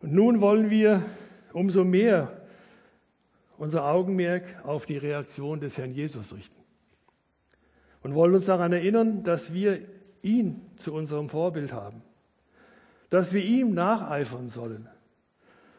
Und 0.00 0.12
nun 0.12 0.40
wollen 0.40 0.70
wir 0.70 1.04
umso 1.52 1.84
mehr 1.84 2.40
unser 3.58 3.84
Augenmerk 3.84 4.64
auf 4.64 4.86
die 4.86 4.96
Reaktion 4.96 5.60
des 5.60 5.76
Herrn 5.76 5.92
Jesus 5.92 6.34
richten. 6.34 6.56
Und 8.02 8.14
wollen 8.14 8.34
uns 8.34 8.46
daran 8.46 8.72
erinnern, 8.72 9.22
dass 9.22 9.52
wir 9.52 9.82
ihn 10.22 10.60
zu 10.76 10.92
unserem 10.92 11.28
Vorbild 11.28 11.72
haben, 11.72 12.02
dass 13.10 13.32
wir 13.32 13.44
ihm 13.44 13.74
nacheifern 13.74 14.48
sollen 14.48 14.88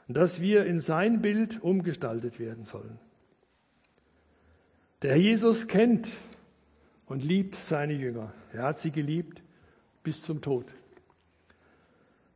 und 0.07 0.17
dass 0.17 0.41
wir 0.41 0.65
in 0.65 0.79
sein 0.79 1.21
Bild 1.21 1.63
umgestaltet 1.63 2.39
werden 2.39 2.65
sollen. 2.65 3.00
Der 5.01 5.12
Herr 5.12 5.17
Jesus 5.17 5.67
kennt 5.67 6.10
und 7.07 7.24
liebt 7.24 7.55
seine 7.55 7.93
Jünger. 7.93 8.33
Er 8.53 8.63
hat 8.63 8.79
sie 8.79 8.91
geliebt 8.91 9.41
bis 10.03 10.21
zum 10.21 10.41
Tod. 10.41 10.65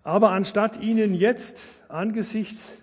Aber 0.04 0.32
anstatt 0.32 0.82
ihnen 0.82 1.14
jetzt 1.14 1.64
angesichts 1.90 2.76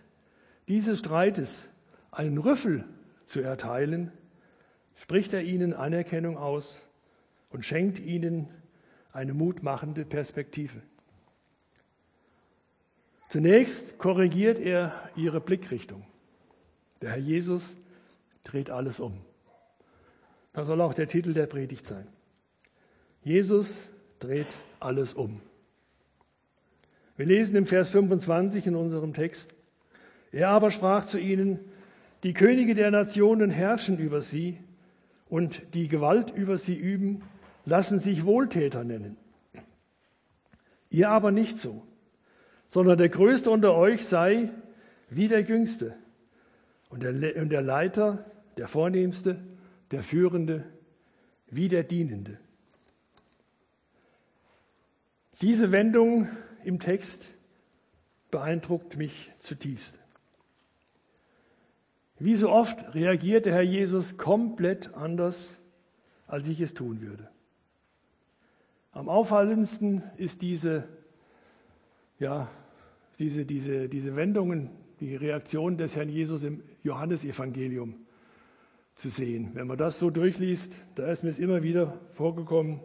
dieses 0.68 0.98
Streites 0.98 1.68
einen 2.10 2.38
Rüffel 2.38 2.84
zu 3.26 3.40
erteilen, 3.40 4.12
spricht 4.96 5.32
er 5.32 5.42
ihnen 5.42 5.72
Anerkennung 5.72 6.36
aus 6.36 6.80
und 7.50 7.64
schenkt 7.64 7.98
ihnen 7.98 8.48
eine 9.12 9.34
mutmachende 9.34 10.04
Perspektive. 10.04 10.80
Zunächst 13.28 13.98
korrigiert 13.98 14.58
er 14.58 15.10
ihre 15.16 15.40
Blickrichtung. 15.40 16.04
Der 17.00 17.10
Herr 17.10 17.18
Jesus 17.18 17.76
dreht 18.44 18.70
alles 18.70 19.00
um. 19.00 19.18
Das 20.52 20.66
soll 20.66 20.80
auch 20.80 20.94
der 20.94 21.08
Titel 21.08 21.32
der 21.32 21.46
Predigt 21.46 21.86
sein. 21.86 22.06
Jesus 23.22 23.74
dreht 24.18 24.54
alles 24.80 25.14
um. 25.14 25.40
Wir 27.16 27.26
lesen 27.26 27.56
im 27.56 27.66
Vers 27.66 27.90
25 27.90 28.66
in 28.66 28.74
unserem 28.74 29.14
Text, 29.14 29.54
er 30.32 30.50
aber 30.50 30.70
sprach 30.70 31.04
zu 31.04 31.18
ihnen, 31.18 31.60
die 32.22 32.32
Könige 32.32 32.74
der 32.74 32.90
Nationen 32.90 33.50
herrschen 33.50 33.98
über 33.98 34.22
sie 34.22 34.58
und 35.28 35.62
die 35.74 35.88
Gewalt 35.88 36.30
über 36.30 36.58
sie 36.58 36.74
üben, 36.74 37.22
lassen 37.64 37.98
sich 37.98 38.24
Wohltäter 38.24 38.84
nennen. 38.84 39.16
Ihr 40.90 41.10
aber 41.10 41.30
nicht 41.30 41.58
so, 41.58 41.86
sondern 42.68 42.98
der 42.98 43.08
Größte 43.08 43.50
unter 43.50 43.74
euch 43.74 44.06
sei 44.06 44.50
wie 45.08 45.28
der 45.28 45.40
Jüngste 45.40 45.94
und 46.90 47.02
der, 47.02 47.36
und 47.36 47.48
der 47.50 47.62
Leiter, 47.62 48.24
der 48.56 48.68
Vornehmste, 48.68 49.38
der 49.90 50.02
Führende, 50.02 50.64
wie 51.48 51.68
der 51.68 51.82
Dienende. 51.82 52.38
Diese 55.40 55.72
Wendung 55.72 56.28
im 56.64 56.78
Text 56.78 57.26
beeindruckt 58.30 58.96
mich 58.96 59.30
zutiefst. 59.40 59.98
Wie 62.18 62.36
so 62.36 62.50
oft 62.50 62.94
reagiert 62.94 63.46
der 63.46 63.54
Herr 63.54 63.62
Jesus 63.62 64.16
komplett 64.16 64.94
anders, 64.94 65.56
als 66.26 66.46
ich 66.46 66.60
es 66.60 66.72
tun 66.72 67.00
würde. 67.00 67.31
Am 68.92 69.08
auffallendsten 69.08 70.02
ist 70.18 70.42
diese, 70.42 70.84
ja, 72.18 72.48
diese, 73.18 73.46
diese, 73.46 73.88
diese 73.88 74.16
Wendungen, 74.16 74.70
die 75.00 75.16
Reaktion 75.16 75.78
des 75.78 75.96
Herrn 75.96 76.10
Jesus 76.10 76.42
im 76.42 76.62
Johannesevangelium 76.82 77.94
zu 78.94 79.08
sehen. 79.08 79.52
Wenn 79.54 79.66
man 79.66 79.78
das 79.78 79.98
so 79.98 80.10
durchliest, 80.10 80.76
da 80.94 81.10
ist 81.10 81.24
mir 81.24 81.30
es 81.30 81.38
immer 81.38 81.62
wieder 81.62 81.98
vorgekommen, 82.12 82.80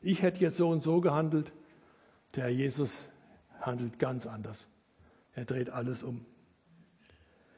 ich 0.00 0.22
hätte 0.22 0.40
jetzt 0.40 0.56
so 0.56 0.68
und 0.68 0.82
so 0.82 1.02
gehandelt, 1.02 1.52
der 2.34 2.44
Herr 2.44 2.50
Jesus 2.50 2.96
handelt 3.60 3.98
ganz 3.98 4.26
anders. 4.26 4.66
Er 5.34 5.44
dreht 5.44 5.68
alles 5.68 6.02
um. 6.02 6.24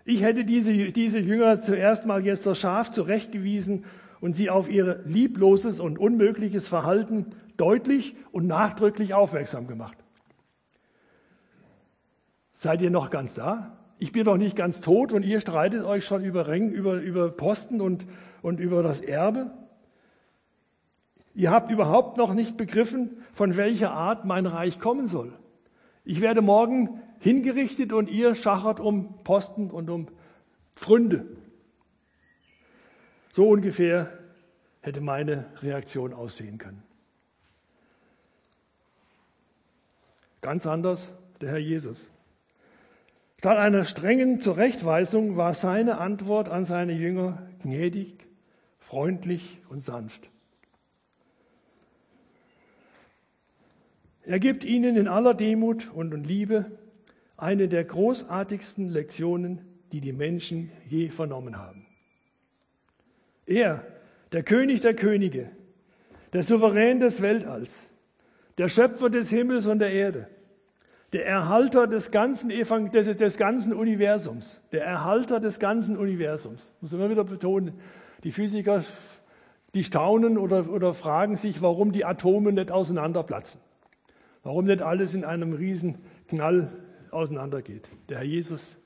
Ich 0.04 0.22
hätte 0.22 0.44
diese, 0.44 0.72
diese 0.90 1.20
Jünger 1.20 1.60
zuerst 1.60 2.04
mal 2.04 2.24
jetzt 2.24 2.46
das 2.46 2.58
Schaf 2.58 2.90
zurechtgewiesen 2.90 3.84
und 4.20 4.34
sie 4.34 4.50
auf 4.50 4.68
ihr 4.68 5.00
liebloses 5.04 5.78
und 5.78 5.98
unmögliches 5.98 6.66
Verhalten 6.66 7.26
deutlich 7.56 8.16
und 8.30 8.46
nachdrücklich 8.46 9.14
aufmerksam 9.14 9.66
gemacht. 9.66 9.98
Seid 12.54 12.80
ihr 12.80 12.90
noch 12.90 13.10
ganz 13.10 13.34
da? 13.34 13.78
Ich 13.98 14.12
bin 14.12 14.24
doch 14.24 14.36
nicht 14.36 14.56
ganz 14.56 14.80
tot 14.80 15.12
und 15.12 15.24
ihr 15.24 15.40
streitet 15.40 15.84
euch 15.84 16.04
schon 16.04 16.24
über 16.24 16.48
Rängen, 16.48 16.72
über, 16.72 16.94
über 16.94 17.30
Posten 17.30 17.80
und, 17.80 18.06
und 18.40 18.60
über 18.60 18.82
das 18.82 19.00
Erbe. 19.00 19.50
Ihr 21.34 21.50
habt 21.50 21.70
überhaupt 21.70 22.18
noch 22.18 22.34
nicht 22.34 22.56
begriffen, 22.56 23.22
von 23.32 23.56
welcher 23.56 23.92
Art 23.92 24.24
mein 24.24 24.46
Reich 24.46 24.78
kommen 24.78 25.06
soll. 25.08 25.32
Ich 26.04 26.20
werde 26.20 26.42
morgen 26.42 27.00
hingerichtet 27.20 27.92
und 27.92 28.10
ihr 28.10 28.34
schachert 28.34 28.80
um 28.80 29.22
Posten 29.22 29.70
und 29.70 29.88
um 29.88 30.08
Pfründe. 30.74 31.26
So 33.30 33.48
ungefähr 33.48 34.12
hätte 34.80 35.00
meine 35.00 35.46
Reaktion 35.62 36.12
aussehen 36.12 36.58
können. 36.58 36.82
Ganz 40.42 40.66
anders 40.66 41.10
der 41.40 41.50
Herr 41.50 41.58
Jesus. 41.58 42.10
Statt 43.38 43.58
einer 43.58 43.84
strengen 43.84 44.40
Zurechtweisung 44.40 45.36
war 45.36 45.54
seine 45.54 45.98
Antwort 45.98 46.48
an 46.48 46.64
seine 46.64 46.92
Jünger 46.92 47.42
gnädig, 47.62 48.26
freundlich 48.78 49.60
und 49.68 49.82
sanft. 49.82 50.30
Er 54.24 54.38
gibt 54.38 54.64
ihnen 54.64 54.96
in 54.96 55.08
aller 55.08 55.34
Demut 55.34 55.90
und 55.92 56.12
Liebe 56.24 56.78
eine 57.36 57.68
der 57.68 57.84
großartigsten 57.84 58.88
Lektionen, 58.90 59.60
die 59.90 60.00
die 60.00 60.12
Menschen 60.12 60.70
je 60.88 61.08
vernommen 61.08 61.56
haben. 61.56 61.86
Er, 63.46 63.84
der 64.32 64.42
König 64.42 64.80
der 64.80 64.94
Könige, 64.94 65.50
der 66.32 66.42
Souverän 66.42 67.00
des 67.00 67.20
Weltalls, 67.20 67.72
der 68.58 68.68
Schöpfer 68.68 69.10
des 69.10 69.28
Himmels 69.28 69.66
und 69.66 69.78
der 69.78 69.92
Erde, 69.92 70.28
der 71.12 71.26
Erhalter 71.26 71.86
des 71.86 72.10
ganzen, 72.10 72.48
des, 72.48 73.16
des 73.16 73.36
ganzen 73.36 73.72
Universums, 73.72 74.60
der 74.72 74.84
Erhalter 74.84 75.40
des 75.40 75.58
ganzen 75.58 75.96
Universums. 75.96 76.72
Muss 76.80 76.92
immer 76.92 77.10
wieder 77.10 77.24
betonen, 77.24 77.74
die 78.24 78.32
Physiker, 78.32 78.82
die 79.74 79.84
staunen 79.84 80.38
oder, 80.38 80.70
oder 80.70 80.94
fragen 80.94 81.36
sich, 81.36 81.60
warum 81.62 81.92
die 81.92 82.04
Atome 82.04 82.52
nicht 82.52 82.70
auseinanderplatzen. 82.70 83.60
Warum 84.42 84.64
nicht 84.64 84.82
alles 84.82 85.14
in 85.14 85.24
einem 85.24 85.52
riesen 85.52 85.98
Knall 86.28 86.68
auseinandergeht. 87.10 87.88
Der 88.08 88.18
Herr 88.18 88.24
Jesus 88.24 88.76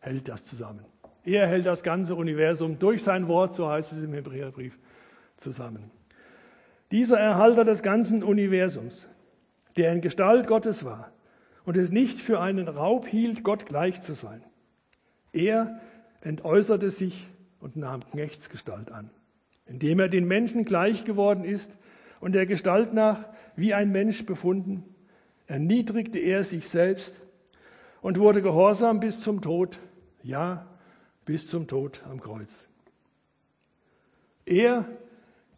hält 0.00 0.28
das 0.28 0.46
zusammen. 0.46 0.84
Er 1.24 1.46
hält 1.46 1.66
das 1.66 1.82
ganze 1.82 2.14
Universum 2.14 2.78
durch 2.78 3.02
sein 3.02 3.28
Wort, 3.28 3.54
so 3.54 3.68
heißt 3.68 3.92
es 3.92 4.02
im 4.02 4.12
Hebräerbrief, 4.12 4.78
zusammen. 5.38 5.90
Dieser 6.90 7.18
Erhalter 7.18 7.64
des 7.64 7.82
ganzen 7.82 8.22
Universums, 8.22 9.06
der 9.76 9.92
in 9.92 10.00
Gestalt 10.00 10.46
Gottes 10.46 10.84
war 10.84 11.12
und 11.64 11.76
es 11.76 11.90
nicht 11.90 12.20
für 12.20 12.40
einen 12.40 12.68
Raub 12.68 13.06
hielt, 13.06 13.42
Gott 13.42 13.66
gleich 13.66 14.02
zu 14.02 14.14
sein. 14.14 14.42
Er 15.32 15.80
entäußerte 16.20 16.90
sich 16.90 17.26
und 17.60 17.76
nahm 17.76 18.08
Knechtsgestalt 18.10 18.90
an, 18.90 19.10
indem 19.66 20.00
er 20.00 20.08
den 20.08 20.26
Menschen 20.26 20.64
gleich 20.64 21.04
geworden 21.04 21.44
ist 21.44 21.70
und 22.20 22.32
der 22.32 22.46
Gestalt 22.46 22.94
nach 22.94 23.24
wie 23.56 23.74
ein 23.74 23.90
Mensch 23.90 24.26
befunden, 24.26 24.84
erniedrigte 25.46 26.18
er 26.18 26.44
sich 26.44 26.68
selbst 26.68 27.20
und 28.00 28.18
wurde 28.18 28.42
gehorsam 28.42 29.00
bis 29.00 29.20
zum 29.20 29.40
Tod, 29.40 29.78
ja, 30.22 30.66
bis 31.24 31.48
zum 31.48 31.66
Tod 31.66 32.02
am 32.10 32.20
Kreuz. 32.20 32.66
Er, 34.46 34.86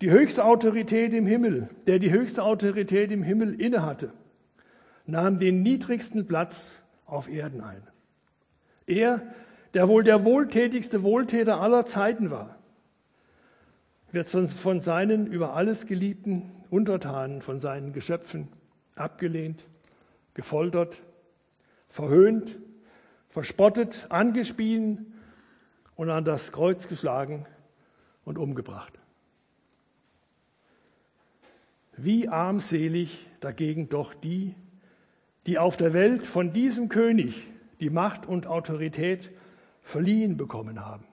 die 0.01 0.11
höchste 0.11 0.45
Autorität 0.45 1.15
im 1.15 1.27
Himmel, 1.27 1.69
der 1.87 1.99
die 1.99 2.11
höchste 2.11 2.43
Autorität 2.43 3.11
im 3.11 3.23
Himmel 3.23 3.61
innehatte, 3.61 4.13
nahm 5.07 5.39
den 5.39 5.63
niedrigsten 5.63 6.27
Platz 6.27 6.73
auf 7.07 7.29
Erden 7.29 7.61
ein. 7.61 7.83
Er, 8.87 9.23
der 9.75 9.89
wohl 9.89 10.05
der 10.05 10.25
wohltätigste 10.25 11.03
Wohltäter 11.03 11.61
aller 11.61 11.87
Zeiten 11.87 12.31
war, 12.31 12.57
wird 14.13 14.29
von 14.29 14.81
seinen 14.81 15.27
über 15.27 15.55
alles 15.55 15.87
geliebten 15.87 16.51
Untertanen, 16.71 17.43
von 17.43 17.61
seinen 17.61 17.93
Geschöpfen 17.93 18.49
abgelehnt, 18.95 19.67
gefoltert, 20.35 21.03
verhöhnt, 21.89 22.59
verspottet, 23.29 24.07
angespien 24.09 25.13
und 25.97 26.11
an 26.11 26.25
das 26.25 26.53
Kreuz 26.53 26.89
geschlagen 26.89 27.47
und 28.25 28.39
umgebracht. 28.39 28.99
Wie 31.97 32.29
armselig 32.29 33.27
dagegen 33.41 33.89
doch 33.89 34.15
die, 34.15 34.55
die 35.47 35.59
auf 35.59 35.77
der 35.77 35.93
Welt 35.93 36.25
von 36.25 36.53
diesem 36.53 36.89
König 36.89 37.47
die 37.81 37.91
Macht 37.91 38.27
und 38.27 38.47
Autorität 38.47 39.31
verliehen 39.83 40.37
bekommen 40.37 40.85
haben. 40.85 41.05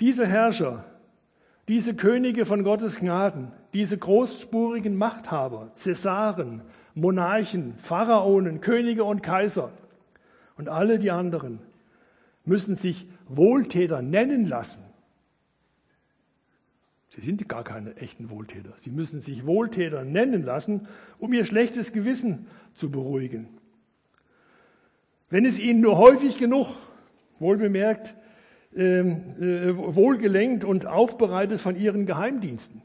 Diese 0.00 0.26
Herrscher, 0.26 0.84
diese 1.68 1.94
Könige 1.94 2.46
von 2.46 2.62
Gottes 2.62 2.98
Gnaden, 2.98 3.50
diese 3.72 3.96
großspurigen 3.96 4.96
Machthaber, 4.96 5.70
Cäsaren, 5.74 6.62
Monarchen, 6.94 7.74
Pharaonen, 7.78 8.60
Könige 8.60 9.04
und 9.04 9.22
Kaiser 9.22 9.70
und 10.56 10.68
alle 10.68 10.98
die 10.98 11.10
anderen 11.10 11.60
müssen 12.44 12.76
sich 12.76 13.06
Wohltäter 13.28 14.02
nennen 14.02 14.46
lassen. 14.46 14.82
Sie 17.14 17.20
sind 17.20 17.48
gar 17.48 17.62
keine 17.62 17.96
echten 17.96 18.28
Wohltäter. 18.30 18.72
Sie 18.76 18.90
müssen 18.90 19.20
sich 19.20 19.46
Wohltäter 19.46 20.04
nennen 20.04 20.42
lassen, 20.42 20.88
um 21.18 21.32
ihr 21.32 21.44
schlechtes 21.44 21.92
Gewissen 21.92 22.46
zu 22.74 22.90
beruhigen. 22.90 23.48
Wenn 25.30 25.44
es 25.44 25.58
ihnen 25.58 25.80
nur 25.80 25.96
häufig 25.98 26.38
genug, 26.38 26.68
wohlbemerkt, 27.38 28.16
ähm, 28.74 29.36
äh, 29.40 29.76
wohlgelenkt 29.76 30.64
und 30.64 30.86
aufbereitet 30.86 31.60
von 31.60 31.76
ihren 31.76 32.06
Geheimdiensten, 32.06 32.82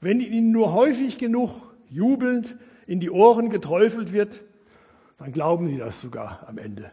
wenn 0.00 0.20
ihnen 0.20 0.52
nur 0.52 0.72
häufig 0.72 1.18
genug 1.18 1.74
jubelnd 1.90 2.56
in 2.86 3.00
die 3.00 3.10
Ohren 3.10 3.50
geträufelt 3.50 4.12
wird, 4.12 4.42
dann 5.18 5.32
glauben 5.32 5.68
sie 5.68 5.78
das 5.78 6.00
sogar 6.00 6.46
am 6.48 6.58
Ende. 6.58 6.92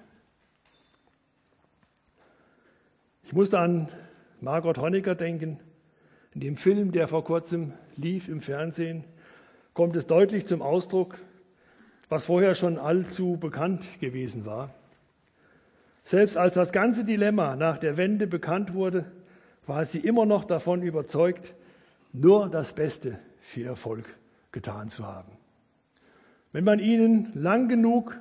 Ich 3.26 3.34
musste 3.34 3.60
an 3.60 3.90
Margot 4.42 4.78
Honecker 4.80 5.14
denken. 5.14 5.60
In 6.34 6.41
dem 6.41 6.58
Film, 6.58 6.91
der 6.91 7.08
vor 7.08 7.24
kurzem 7.24 7.74
lief 7.96 8.28
im 8.28 8.41
Fernsehen, 8.41 9.04
kommt 9.74 9.96
es 9.96 10.08
deutlich 10.08 10.48
zum 10.48 10.62
Ausdruck, 10.62 11.17
was 12.10 12.26
vorher 12.26 12.56
schon 12.56 12.78
allzu 12.78 13.38
bekannt 13.38 13.88
gewesen 14.00 14.46
war. 14.46 14.74
Selbst 16.04 16.38
als 16.38 16.56
das 16.56 16.72
ganze 16.72 17.06
Dilemma 17.06 17.56
nach 17.56 17.78
der 17.78 17.98
Wende 17.98 18.28
bekannt 18.28 18.74
wurde, 18.74 19.06
war 19.65 19.86
sie 19.86 20.00
immer 20.00 20.26
noch 20.26 20.43
davon 20.43 20.82
überzeugt, 20.82 21.54
nur 22.12 22.50
das 22.50 22.74
Beste 22.74 23.19
für 23.39 23.76
Volk 23.76 24.06
getan 24.52 24.89
zu 24.89 25.06
haben. 25.06 25.32
Wenn 26.52 26.63
man 26.63 26.80
ihnen 26.80 27.32
lang 27.34 27.67
genug 27.67 28.19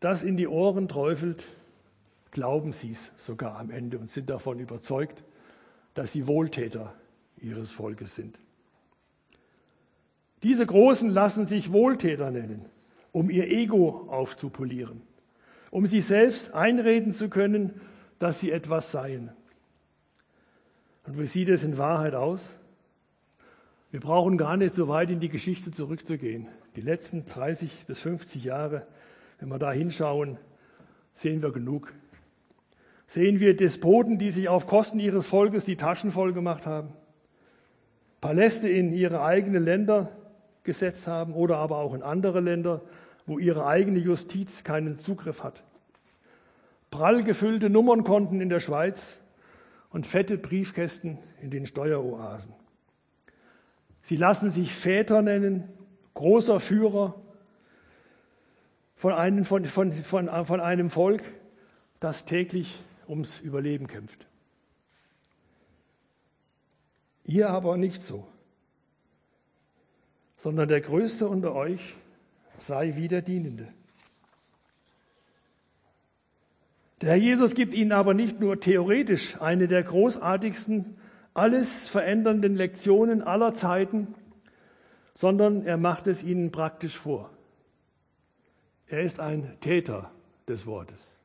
das 0.00 0.22
in 0.22 0.36
die 0.36 0.46
Ohren 0.46 0.88
träufelt, 0.88 1.48
glauben 2.30 2.72
sie 2.72 2.90
es 2.90 3.12
sogar 3.16 3.58
am 3.58 3.70
Ende 3.70 3.98
und 3.98 4.10
sind 4.10 4.28
davon 4.28 4.60
überzeugt, 4.60 5.24
dass 5.96 6.12
sie 6.12 6.28
Wohltäter 6.28 6.94
ihres 7.38 7.72
Volkes 7.72 8.14
sind. 8.14 8.38
Diese 10.44 10.64
Großen 10.64 11.10
lassen 11.10 11.46
sich 11.46 11.72
Wohltäter 11.72 12.30
nennen 12.30 12.66
um 13.16 13.30
ihr 13.30 13.50
Ego 13.50 14.08
aufzupolieren, 14.10 15.00
um 15.70 15.86
sich 15.86 16.04
selbst 16.04 16.52
einreden 16.52 17.14
zu 17.14 17.30
können, 17.30 17.80
dass 18.18 18.40
sie 18.40 18.50
etwas 18.50 18.92
seien. 18.92 19.30
Und 21.06 21.18
wie 21.18 21.24
sieht 21.24 21.48
es 21.48 21.64
in 21.64 21.78
Wahrheit 21.78 22.14
aus? 22.14 22.58
Wir 23.90 24.00
brauchen 24.00 24.36
gar 24.36 24.58
nicht 24.58 24.74
so 24.74 24.88
weit 24.88 25.10
in 25.10 25.20
die 25.20 25.30
Geschichte 25.30 25.70
zurückzugehen. 25.70 26.48
Die 26.76 26.82
letzten 26.82 27.24
30 27.24 27.86
bis 27.86 28.00
50 28.00 28.44
Jahre, 28.44 28.86
wenn 29.40 29.48
wir 29.48 29.58
da 29.58 29.72
hinschauen, 29.72 30.36
sehen 31.14 31.40
wir 31.40 31.52
genug. 31.52 31.94
Sehen 33.06 33.40
wir 33.40 33.56
Despoten, 33.56 34.18
die 34.18 34.30
sich 34.30 34.48
auf 34.48 34.66
Kosten 34.66 34.98
ihres 34.98 35.26
Volkes 35.26 35.64
die 35.64 35.76
Taschen 35.76 36.10
voll 36.12 36.32
gemacht 36.32 36.66
haben, 36.66 36.92
Paläste 38.20 38.68
in 38.68 38.92
ihre 38.92 39.22
eigenen 39.22 39.64
Länder 39.64 40.10
gesetzt 40.64 41.06
haben 41.06 41.32
oder 41.32 41.58
aber 41.58 41.78
auch 41.78 41.94
in 41.94 42.02
andere 42.02 42.40
Länder, 42.40 42.82
wo 43.26 43.38
ihre 43.38 43.66
eigene 43.66 43.98
Justiz 43.98 44.64
keinen 44.64 44.98
Zugriff 44.98 45.42
hat. 45.42 45.62
Prall 46.90 47.22
gefüllte 47.22 47.70
Nummernkonten 47.70 48.40
in 48.40 48.48
der 48.48 48.60
Schweiz 48.60 49.18
und 49.90 50.06
fette 50.06 50.38
Briefkästen 50.38 51.18
in 51.40 51.50
den 51.50 51.66
Steueroasen. 51.66 52.52
Sie 54.02 54.16
lassen 54.16 54.50
sich 54.50 54.72
Väter 54.72 55.22
nennen, 55.22 55.68
großer 56.14 56.60
Führer 56.60 57.14
von 58.94 59.12
einem, 59.12 59.44
von, 59.44 59.64
von, 59.64 59.92
von, 59.92 60.46
von 60.46 60.60
einem 60.60 60.90
Volk, 60.90 61.22
das 62.00 62.24
täglich 62.24 62.80
ums 63.08 63.40
Überleben 63.40 63.86
kämpft. 63.86 64.26
Ihr 67.24 67.50
aber 67.50 67.76
nicht 67.76 68.04
so, 68.04 68.26
sondern 70.36 70.68
der 70.68 70.80
Größte 70.80 71.28
unter 71.28 71.54
euch 71.54 71.96
sei 72.58 72.94
wie 72.96 73.08
der 73.08 73.22
Dienende. 73.22 73.68
Der 77.00 77.10
Herr 77.10 77.16
Jesus 77.16 77.54
gibt 77.54 77.74
ihnen 77.74 77.92
aber 77.92 78.14
nicht 78.14 78.40
nur 78.40 78.60
theoretisch 78.60 79.40
eine 79.40 79.68
der 79.68 79.82
großartigsten, 79.82 80.96
alles 81.34 81.88
verändernden 81.88 82.56
Lektionen 82.56 83.22
aller 83.22 83.54
Zeiten, 83.54 84.14
sondern 85.14 85.66
er 85.66 85.76
macht 85.76 86.06
es 86.06 86.22
ihnen 86.22 86.52
praktisch 86.52 86.96
vor. 86.96 87.30
Er 88.86 89.00
ist 89.00 89.20
ein 89.20 89.58
Täter 89.60 90.10
des 90.48 90.66
Wortes. 90.66 91.15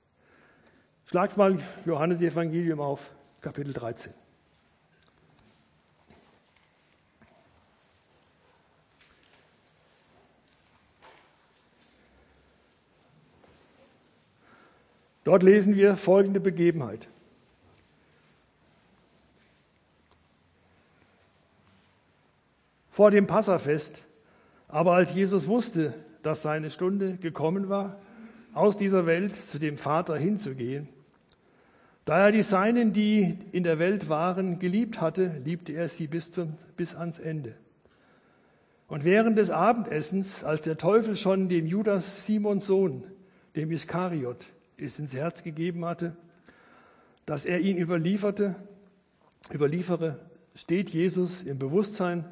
Schlagt 1.12 1.36
mal 1.36 1.60
Johannes 1.84 2.21
Evangelium 2.21 2.80
auf, 2.80 3.12
Kapitel 3.41 3.74
13. 3.74 4.13
Dort 15.26 15.43
lesen 15.43 15.76
wir 15.76 15.97
folgende 15.97 16.39
Begebenheit. 16.39 17.10
Vor 22.89 23.12
dem 23.12 23.28
Passafest, 23.28 24.02
aber 24.69 24.93
als 24.93 25.13
Jesus 25.13 25.50
wusste, 25.50 25.93
dass 26.24 26.41
seine 26.41 26.71
Stunde 26.71 27.17
gekommen 27.17 27.67
war, 27.67 28.00
aus 28.54 28.78
dieser 28.78 29.06
Welt 29.06 29.36
zu 29.36 29.60
dem 29.60 29.78
Vater 29.78 30.15
hinzugehen, 30.15 30.88
da 32.06 32.26
er 32.26 32.32
die 32.32 32.44
Seinen, 32.44 32.94
die 32.94 33.38
in 33.52 33.64
der 33.64 33.78
Welt 33.78 34.10
waren, 34.10 34.60
geliebt 34.60 35.00
hatte, 35.00 35.40
liebte 35.44 35.74
er 35.74 35.90
sie 35.90 36.08
bis, 36.08 36.32
zum, 36.32 36.58
bis 36.76 36.96
ans 36.96 37.20
Ende. 37.20 37.56
Und 38.88 39.06
während 39.06 39.38
des 39.38 39.50
Abendessens, 39.50 40.44
als 40.44 40.64
der 40.64 40.78
Teufel 40.78 41.16
schon 41.16 41.48
dem 41.48 41.66
Judas 41.66 42.26
Simons 42.26 42.66
Sohn, 42.66 43.04
dem 43.56 43.72
Iskariot, 43.72 44.48
es 44.78 45.00
ins 45.00 45.14
Herz 45.14 45.44
gegeben 45.44 45.86
hatte, 45.86 46.16
dass 47.26 47.46
er 47.46 47.60
ihn 47.60 47.78
überlieferte, 47.78 48.56
überliefere, 49.54 50.20
steht 50.56 50.90
Jesus 50.90 51.44
im 51.44 51.60
Bewusstsein, 51.60 52.26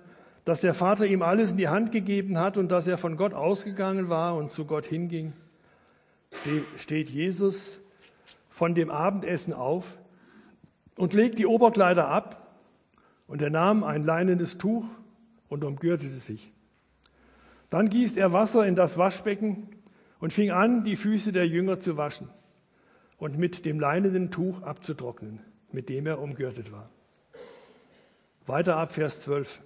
dass 0.46 0.62
der 0.62 0.74
Vater 0.74 1.06
ihm 1.06 1.22
alles 1.22 1.52
in 1.52 1.58
die 1.58 1.68
Hand 1.68 1.92
gegeben 1.92 2.40
hat 2.40 2.58
und 2.58 2.70
dass 2.70 2.88
er 2.88 2.98
von 2.98 3.18
Gott 3.18 3.34
ausgegangen 3.34 4.10
war 4.10 4.36
und 4.36 4.52
zu 4.52 4.66
Gott 4.66 4.86
hinging, 4.86 5.34
steht 6.76 7.10
Jesus 7.10 7.79
von 8.60 8.76
dem 8.76 8.92
Abendessen 8.92 9.54
auf 9.54 9.98
und 10.98 11.14
legt 11.14 11.40
die 11.40 11.46
Oberkleider 11.46 12.10
ab 12.10 12.58
und 13.26 13.42
er 13.42 13.50
nahm 13.50 13.86
ein 13.86 14.04
leinenes 14.04 14.58
Tuch 14.58 14.84
und 15.48 15.64
umgürtete 15.64 16.18
sich. 16.18 16.52
Dann 17.70 17.88
gießt 17.88 18.18
er 18.18 18.34
Wasser 18.34 18.68
in 18.68 18.76
das 18.76 18.98
Waschbecken 18.98 19.70
und 20.20 20.34
fing 20.34 20.52
an, 20.52 20.84
die 20.84 20.98
Füße 20.98 21.32
der 21.32 21.48
Jünger 21.48 21.80
zu 21.80 21.96
waschen 21.96 22.28
und 23.18 23.38
mit 23.38 23.64
dem 23.64 23.80
leinenen 23.80 24.30
Tuch 24.30 24.62
abzutrocknen, 24.62 25.40
mit 25.72 25.88
dem 25.88 26.06
er 26.06 26.20
umgürtet 26.20 26.74
war. 26.74 26.90
Weiter 28.46 28.76
ab 28.76 28.92
Vers 28.92 29.22
12. 29.22 29.62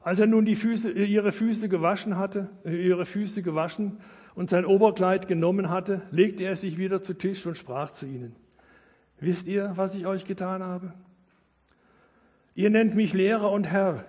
Als 0.00 0.18
er 0.18 0.26
nun 0.26 0.46
die 0.46 0.56
Füße, 0.56 0.90
ihre 0.90 1.32
Füße 1.32 1.68
gewaschen 1.68 2.16
hatte, 2.16 2.48
ihre 2.64 3.04
Füße 3.04 3.42
gewaschen 3.42 4.00
und 4.34 4.50
sein 4.50 4.64
Oberkleid 4.64 5.28
genommen 5.28 5.70
hatte, 5.70 6.02
legte 6.10 6.44
er 6.44 6.56
sich 6.56 6.78
wieder 6.78 7.02
zu 7.02 7.14
Tisch 7.14 7.46
und 7.46 7.58
sprach 7.58 7.90
zu 7.90 8.06
ihnen: 8.06 8.34
Wisst 9.20 9.46
ihr, 9.46 9.72
was 9.76 9.94
ich 9.94 10.06
euch 10.06 10.24
getan 10.24 10.62
habe? 10.62 10.92
Ihr 12.54 12.70
nennt 12.70 12.94
mich 12.94 13.12
Lehrer 13.12 13.50
und 13.50 13.70
Herr, 13.70 14.04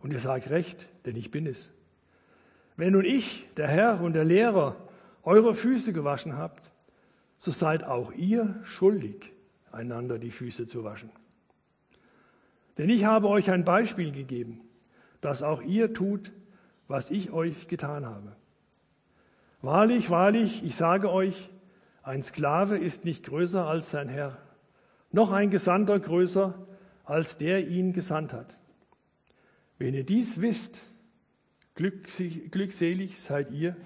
und 0.00 0.12
ihr 0.12 0.20
sagt 0.20 0.50
recht, 0.50 0.88
denn 1.04 1.16
ich 1.16 1.30
bin 1.30 1.46
es. 1.46 1.70
Wenn 2.76 2.92
nun 2.92 3.04
ich, 3.04 3.46
der 3.56 3.68
Herr 3.68 4.00
und 4.00 4.14
der 4.14 4.24
Lehrer, 4.24 4.76
eure 5.22 5.54
Füße 5.54 5.92
gewaschen 5.92 6.36
habt, 6.36 6.70
so 7.38 7.50
seid 7.50 7.84
auch 7.84 8.12
ihr 8.12 8.60
schuldig, 8.64 9.32
einander 9.72 10.18
die 10.18 10.30
Füße 10.30 10.68
zu 10.68 10.84
waschen. 10.84 11.10
Denn 12.78 12.88
ich 12.88 13.04
habe 13.04 13.28
euch 13.28 13.50
ein 13.50 13.64
Beispiel 13.64 14.12
gegeben, 14.12 14.60
dass 15.20 15.42
auch 15.42 15.60
ihr 15.62 15.92
tut, 15.92 16.32
was 16.88 17.10
ich 17.10 17.30
euch 17.30 17.68
getan 17.68 18.06
habe. 18.06 18.36
Wahrlich, 19.62 20.08
wahrlich, 20.10 20.64
ich 20.64 20.74
sage 20.76 21.10
euch, 21.10 21.50
ein 22.02 22.22
Sklave 22.22 22.78
ist 22.78 23.04
nicht 23.04 23.26
größer 23.26 23.66
als 23.66 23.90
sein 23.90 24.08
Herr, 24.08 24.38
noch 25.12 25.32
ein 25.32 25.50
Gesandter 25.50 25.98
größer 25.98 26.54
als 27.04 27.36
der 27.36 27.66
ihn 27.66 27.92
gesandt 27.92 28.32
hat. 28.32 28.56
Wenn 29.78 29.94
ihr 29.94 30.04
dies 30.04 30.40
wisst, 30.40 30.80
glückselig 31.74 33.20
seid 33.20 33.50
ihr, 33.50 33.76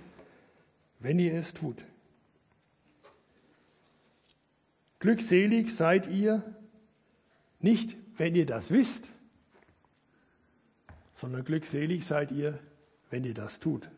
wenn 0.98 1.18
ihr 1.18 1.34
es 1.34 1.54
tut. 1.54 1.82
Glückselig 4.98 5.74
seid 5.74 6.06
ihr 6.08 6.42
nicht, 7.60 7.96
wenn 8.16 8.34
ihr 8.34 8.46
das 8.46 8.70
wisst, 8.70 9.08
sondern 11.14 11.44
glückselig 11.44 12.04
seid 12.04 12.30
ihr, 12.32 12.58
wenn 13.10 13.24
ihr 13.24 13.34
das 13.34 13.58
tut. 13.58 13.88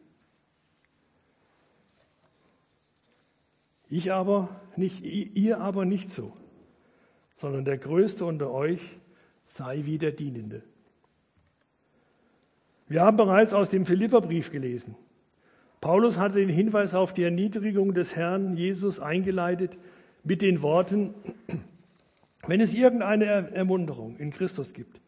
Ich 3.89 4.13
aber 4.13 4.49
nicht, 4.77 5.05
ihr 5.05 5.61
aber 5.61 5.85
nicht 5.85 6.11
so, 6.11 6.33
sondern 7.37 7.65
der 7.65 7.79
Größte 7.79 8.25
unter 8.25 8.51
euch 8.51 8.81
sei 9.47 9.83
wie 9.85 9.99
der 9.99 10.13
Dienende. 10.13 10.63
Wir 12.89 13.03
haben 13.03 13.17
bereits 13.17 13.53
aus 13.53 13.71
dem 13.71 13.87
Philipperbrief 13.87 14.51
gelesen. 14.51 14.97
Paulus 15.81 16.19
hatte 16.19 16.39
den 16.39 16.49
Hinweis 16.49 16.95
auf 16.95 17.13
die 17.13 17.23
Erniedrigung 17.23 17.95
des 17.95 18.17
Herrn 18.17 18.57
Jesus 18.57 18.99
eingeleitet 18.99 19.77
mit 20.25 20.43
den 20.43 20.63
Worten, 20.63 21.15
wenn 22.47 22.61
es 22.61 22.73
irgendeine 22.73 23.25
Ermunterung 23.25 24.17
in 24.19 24.31
Christus 24.31 24.73
gibt, 24.73 25.01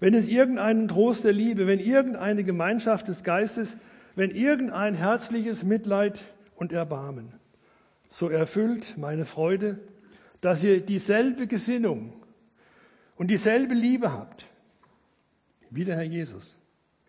wenn 0.00 0.14
es 0.14 0.28
irgendeinen 0.28 0.88
Trost 0.88 1.24
der 1.24 1.32
Liebe, 1.32 1.66
wenn 1.66 1.80
irgendeine 1.80 2.44
Gemeinschaft 2.44 3.08
des 3.08 3.24
Geistes, 3.24 3.76
wenn 4.14 4.30
irgendein 4.30 4.94
herzliches 4.94 5.62
Mitleid 5.62 6.24
und 6.56 6.72
Erbarmen, 6.72 7.32
so 8.12 8.28
erfüllt 8.28 8.98
meine 8.98 9.24
Freude, 9.24 9.78
dass 10.42 10.62
ihr 10.62 10.82
dieselbe 10.82 11.46
Gesinnung 11.46 12.12
und 13.16 13.30
dieselbe 13.30 13.72
Liebe 13.72 14.12
habt 14.12 14.46
wie 15.70 15.84
der 15.84 15.96
Herr 15.96 16.02
Jesus. 16.02 16.58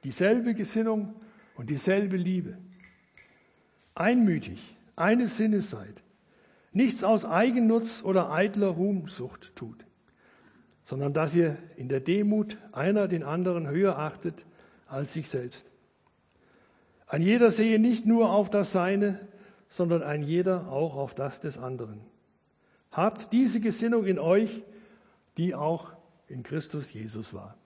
Dieselbe 0.06 0.54
Gesinnung 0.54 1.14
und 1.56 1.70
dieselbe 1.70 2.16
Liebe. 2.16 2.58
Einmütig, 3.96 4.78
eines 4.96 5.36
Sinnes 5.36 5.70
seid. 5.70 6.02
Nichts 6.72 7.04
aus 7.04 7.26
Eigennutz 7.26 8.02
oder 8.02 8.32
eitler 8.32 8.68
Ruhmsucht 8.68 9.54
tut, 9.58 9.86
sondern 10.86 11.14
dass 11.14 11.36
ihr 11.36 11.58
in 11.76 11.90
der 11.90 12.00
Demut 12.00 12.58
einer 12.72 13.10
den 13.10 13.24
anderen 13.24 13.68
höher 13.70 14.00
achtet 14.00 14.46
als 14.88 15.12
sich 15.12 15.28
selbst. 15.28 15.70
Ein 17.08 17.22
jeder 17.22 17.52
sehe 17.52 17.78
nicht 17.78 18.06
nur 18.06 18.32
auf 18.32 18.50
das 18.50 18.72
Seine, 18.72 19.20
sondern 19.74 20.04
ein 20.04 20.22
jeder 20.22 20.72
auch 20.72 20.96
auf 20.96 21.16
das 21.16 21.40
des 21.40 21.58
anderen. 21.58 22.00
Habt 22.92 23.34
diese 23.34 23.60
Gesinnung 23.60 24.06
in 24.06 24.20
euch, 24.20 24.62
die 25.38 25.56
auch 25.56 25.94
in 26.28 26.44
Christus 26.44 26.94
Jesus 26.94 27.34
war. 27.34 27.58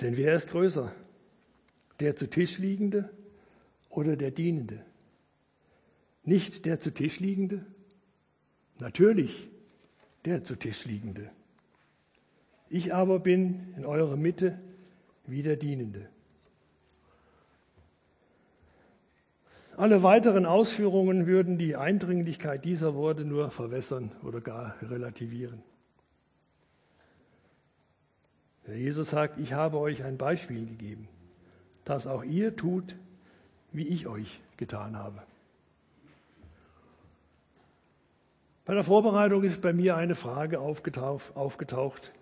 Denn 0.00 0.16
wer 0.16 0.34
ist 0.34 0.48
größer? 0.48 0.92
Der 2.00 2.16
zu 2.16 2.28
Tisch 2.28 2.58
liegende 2.58 3.08
oder 3.90 4.16
der 4.16 4.32
Dienende? 4.32 4.84
Nicht 6.24 6.66
der 6.66 6.80
zu 6.80 6.90
Tisch 6.90 7.20
liegende? 7.20 7.64
Natürlich 8.80 9.48
der 10.24 10.42
zu 10.42 10.56
Tisch 10.56 10.84
liegende. 10.84 11.30
Ich 12.68 12.92
aber 12.92 13.20
bin 13.20 13.72
in 13.76 13.86
eurer 13.86 14.16
Mitte 14.16 14.58
wie 15.26 15.42
der 15.44 15.54
Dienende. 15.54 16.08
Alle 19.80 20.02
weiteren 20.02 20.44
Ausführungen 20.44 21.26
würden 21.26 21.56
die 21.56 21.74
Eindringlichkeit 21.74 22.66
dieser 22.66 22.94
Worte 22.94 23.24
nur 23.24 23.50
verwässern 23.50 24.12
oder 24.22 24.42
gar 24.42 24.74
relativieren. 24.82 25.62
Jesus 28.66 29.08
sagt, 29.08 29.38
ich 29.38 29.54
habe 29.54 29.78
euch 29.78 30.04
ein 30.04 30.18
Beispiel 30.18 30.66
gegeben, 30.66 31.08
dass 31.86 32.06
auch 32.06 32.22
ihr 32.24 32.54
tut, 32.56 32.94
wie 33.72 33.88
ich 33.88 34.06
euch 34.06 34.42
getan 34.58 34.98
habe. 34.98 35.22
Bei 38.66 38.74
der 38.74 38.84
Vorbereitung 38.84 39.44
ist 39.44 39.62
bei 39.62 39.72
mir 39.72 39.96
eine 39.96 40.14
Frage 40.14 40.60
aufgetaucht, 40.60 41.34
aufgetaucht 41.34 42.12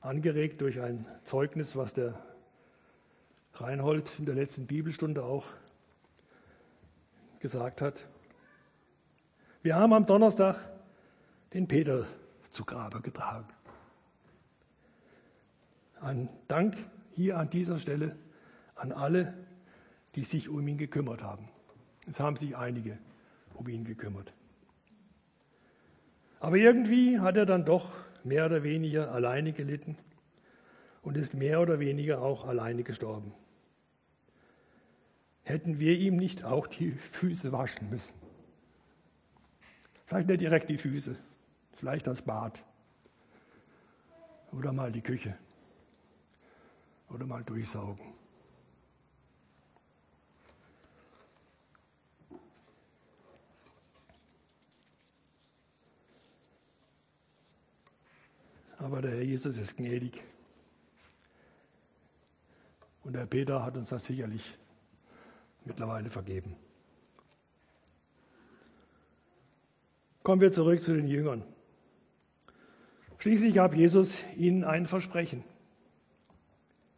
angeregt 0.00 0.62
durch 0.62 0.80
ein 0.80 1.04
Zeugnis, 1.24 1.76
was 1.76 1.92
der 1.92 2.18
Reinhold 3.52 4.18
in 4.18 4.24
der 4.24 4.34
letzten 4.34 4.66
Bibelstunde 4.66 5.22
auch 5.22 5.44
gesagt 7.44 7.82
hat. 7.82 8.06
Wir 9.60 9.76
haben 9.76 9.92
am 9.92 10.06
Donnerstag 10.06 10.56
den 11.52 11.68
Peter 11.68 12.06
zu 12.50 12.64
Grabe 12.64 13.02
getragen. 13.02 13.46
Ein 16.00 16.30
Dank 16.48 16.74
hier 17.12 17.36
an 17.36 17.50
dieser 17.50 17.78
Stelle 17.78 18.16
an 18.76 18.92
alle, 18.92 19.34
die 20.14 20.24
sich 20.24 20.48
um 20.48 20.66
ihn 20.66 20.78
gekümmert 20.78 21.22
haben. 21.22 21.50
Es 22.08 22.18
haben 22.18 22.36
sich 22.36 22.56
einige 22.56 22.96
um 23.52 23.68
ihn 23.68 23.84
gekümmert. 23.84 24.32
Aber 26.40 26.56
irgendwie 26.56 27.20
hat 27.20 27.36
er 27.36 27.44
dann 27.44 27.66
doch 27.66 27.90
mehr 28.22 28.46
oder 28.46 28.62
weniger 28.62 29.12
alleine 29.12 29.52
gelitten 29.52 29.98
und 31.02 31.18
ist 31.18 31.34
mehr 31.34 31.60
oder 31.60 31.78
weniger 31.78 32.22
auch 32.22 32.46
alleine 32.46 32.84
gestorben 32.84 33.34
hätten 35.44 35.78
wir 35.78 35.96
ihm 35.96 36.16
nicht 36.16 36.42
auch 36.42 36.66
die 36.66 36.92
Füße 36.92 37.52
waschen 37.52 37.90
müssen. 37.90 38.14
Vielleicht 40.06 40.28
nicht 40.28 40.40
direkt 40.40 40.68
die 40.68 40.78
Füße, 40.78 41.16
vielleicht 41.76 42.06
das 42.06 42.22
Bad 42.22 42.62
oder 44.52 44.72
mal 44.72 44.90
die 44.90 45.00
Küche 45.02 45.36
oder 47.10 47.26
mal 47.26 47.42
durchsaugen. 47.44 48.14
Aber 58.78 59.00
der 59.00 59.12
Herr 59.12 59.22
Jesus 59.22 59.56
ist 59.56 59.76
gnädig. 59.76 60.22
Und 63.02 63.14
der 63.14 63.26
Peter 63.26 63.62
hat 63.62 63.76
uns 63.76 63.88
das 63.88 64.04
sicherlich 64.04 64.58
mittlerweile 65.64 66.10
vergeben. 66.10 66.56
Kommen 70.22 70.40
wir 70.40 70.52
zurück 70.52 70.80
zu 70.80 70.94
den 70.94 71.06
Jüngern. 71.06 71.42
Schließlich 73.18 73.54
gab 73.54 73.74
Jesus 73.74 74.14
ihnen 74.36 74.64
ein 74.64 74.86
Versprechen. 74.86 75.44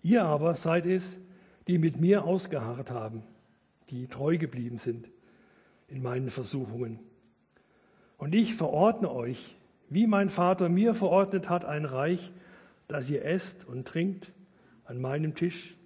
Ihr 0.02 0.24
aber 0.24 0.55
seid 0.55 0.87
es, 0.87 1.18
die 1.66 1.79
mit 1.79 2.00
mir 2.00 2.24
ausgeharrt 2.24 2.90
haben, 2.90 3.22
die 3.90 4.07
treu 4.07 4.38
geblieben 4.38 4.79
sind 4.79 5.09
in 5.88 6.02
meinen 6.02 6.31
Versuchungen. 6.31 7.00
Und 8.18 8.35
ich 8.35 8.55
verordne 8.55 9.11
euch, 9.11 9.57
wie 9.88 10.07
mein 10.07 10.29
Vater 10.29 10.68
mir 10.68 10.94
verordnet 10.94 11.48
hat, 11.48 11.64
ein 11.64 11.85
Reich, 11.85 12.33
dass 12.88 13.11
ihr 13.11 13.24
esst 13.24 13.64
und 13.64 13.87
trinkt 13.87 14.33
an 14.85 15.00
meinem 15.00 15.35
Tisch, 15.35 15.76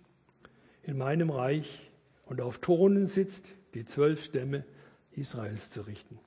in 0.83 0.97
meinem 0.97 1.31
Reich, 1.31 1.90
und 2.31 2.41
auf 2.41 2.59
Thronen 2.59 3.07
sitzt, 3.07 3.45
die 3.75 3.85
zwölf 3.85 4.23
Stämme 4.23 4.65
Israels 5.11 5.69
zu 5.71 5.83
richten. 5.83 6.19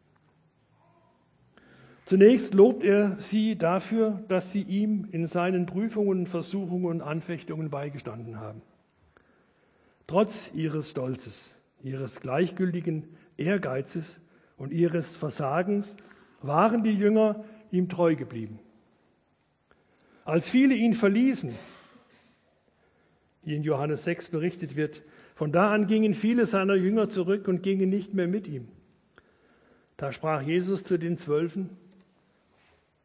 Zunächst 2.06 2.54
lobt 2.54 2.84
er 2.84 3.16
sie 3.20 3.56
dafür, 3.58 4.22
dass 4.28 4.52
sie 4.52 4.64
ihm 4.64 5.08
in 5.14 5.28
seinen 5.28 5.66
Prüfungen, 5.66 6.28
Versuchungen 6.28 6.86
und 6.86 7.02
Anfechtungen 7.02 7.70
beigestanden 7.70 8.42
haben. 8.42 8.62
Trotz 10.06 10.52
ihres 10.54 10.90
Stolzes, 10.90 11.56
ihres 11.82 12.20
gleichgültigen 12.20 13.08
Ehrgeizes 13.38 14.20
und 14.58 14.74
ihres 14.74 15.16
Versagens 15.16 15.96
waren 16.42 16.84
die 16.84 16.94
Jünger 16.94 17.46
ihm 17.72 17.88
treu 17.88 18.16
geblieben. 18.16 18.60
Als 20.26 20.50
viele 20.50 20.76
ihn 20.76 20.96
verließen, 20.96 21.56
wie 23.44 23.56
in 23.56 23.64
Johannes 23.64 24.04
6 24.04 24.28
berichtet 24.28 24.76
wird, 24.76 25.02
von 25.36 25.52
da 25.52 25.74
an 25.74 25.88
gingen 25.88 26.14
viele 26.14 26.46
seiner 26.46 26.76
Jünger 26.76 27.10
zurück 27.10 27.48
und 27.48 27.64
gingen 27.64 27.90
nicht 27.90 28.14
mehr 28.14 28.28
mit 28.28 28.48
ihm. 28.48 28.68
Da 29.98 30.12
sprach 30.12 30.42
Jesus 30.42 30.84
zu 30.84 30.98
den 30.98 31.18
Zwölfen, 31.18 31.70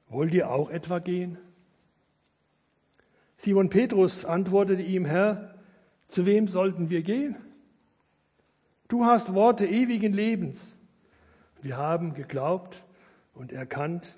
wollt 0.09 0.35
ihr 0.35 0.51
auch 0.51 0.71
etwa 0.71 0.99
gehen? 0.99 1.39
Simon 3.37 3.71
Petrus 3.71 4.25
antwortete 4.25 4.83
ihm, 4.83 5.05
Herr, 5.05 5.55
zu 6.09 6.27
wem 6.27 6.49
sollten 6.49 6.91
wir 6.91 7.03
gehen? 7.03 7.37
Du 8.89 9.05
hast 9.05 9.35
Worte 9.35 9.67
ewigen 9.67 10.13
Lebens. 10.13 10.75
Wir 11.61 11.77
haben 11.77 12.15
geglaubt 12.15 12.83
und 13.35 13.53
erkannt, 13.53 14.15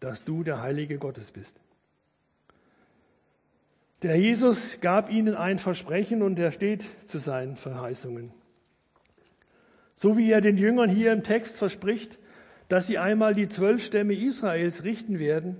dass 0.00 0.24
du 0.24 0.42
der 0.42 0.62
Heilige 0.62 0.98
Gottes 0.98 1.30
bist. 1.30 1.61
Der 4.02 4.16
Jesus 4.16 4.80
gab 4.80 5.12
ihnen 5.12 5.36
ein 5.36 5.58
Versprechen 5.58 6.22
und 6.22 6.36
er 6.36 6.50
steht 6.50 6.88
zu 7.06 7.18
seinen 7.18 7.54
Verheißungen. 7.54 8.32
So 9.94 10.16
wie 10.16 10.28
er 10.30 10.40
den 10.40 10.56
Jüngern 10.56 10.90
hier 10.90 11.12
im 11.12 11.22
Text 11.22 11.56
verspricht, 11.56 12.18
dass 12.68 12.88
sie 12.88 12.98
einmal 12.98 13.34
die 13.34 13.48
zwölf 13.48 13.84
Stämme 13.84 14.14
Israels 14.14 14.82
richten 14.82 15.20
werden, 15.20 15.56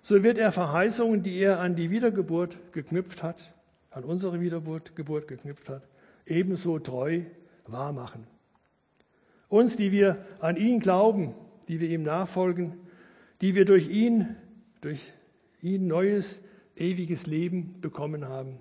so 0.00 0.22
wird 0.22 0.38
er 0.38 0.52
Verheißungen, 0.52 1.24
die 1.24 1.36
er 1.38 1.58
an 1.58 1.74
die 1.74 1.90
Wiedergeburt 1.90 2.56
geknüpft 2.72 3.24
hat, 3.24 3.52
an 3.90 4.04
unsere 4.04 4.40
Wiedergeburt 4.40 5.26
geknüpft 5.26 5.68
hat, 5.68 5.82
ebenso 6.24 6.78
treu 6.78 7.22
wahrmachen. 7.66 8.28
Uns, 9.48 9.76
die 9.76 9.90
wir 9.90 10.24
an 10.40 10.56
ihn 10.56 10.78
glauben, 10.78 11.34
die 11.66 11.80
wir 11.80 11.88
ihm 11.88 12.04
nachfolgen, 12.04 12.74
die 13.40 13.56
wir 13.56 13.64
durch 13.64 13.88
ihn, 13.88 14.36
durch 14.82 15.00
ihn 15.62 15.88
neues, 15.88 16.40
ewiges 16.76 17.26
Leben 17.26 17.80
bekommen 17.80 18.28
haben, 18.28 18.58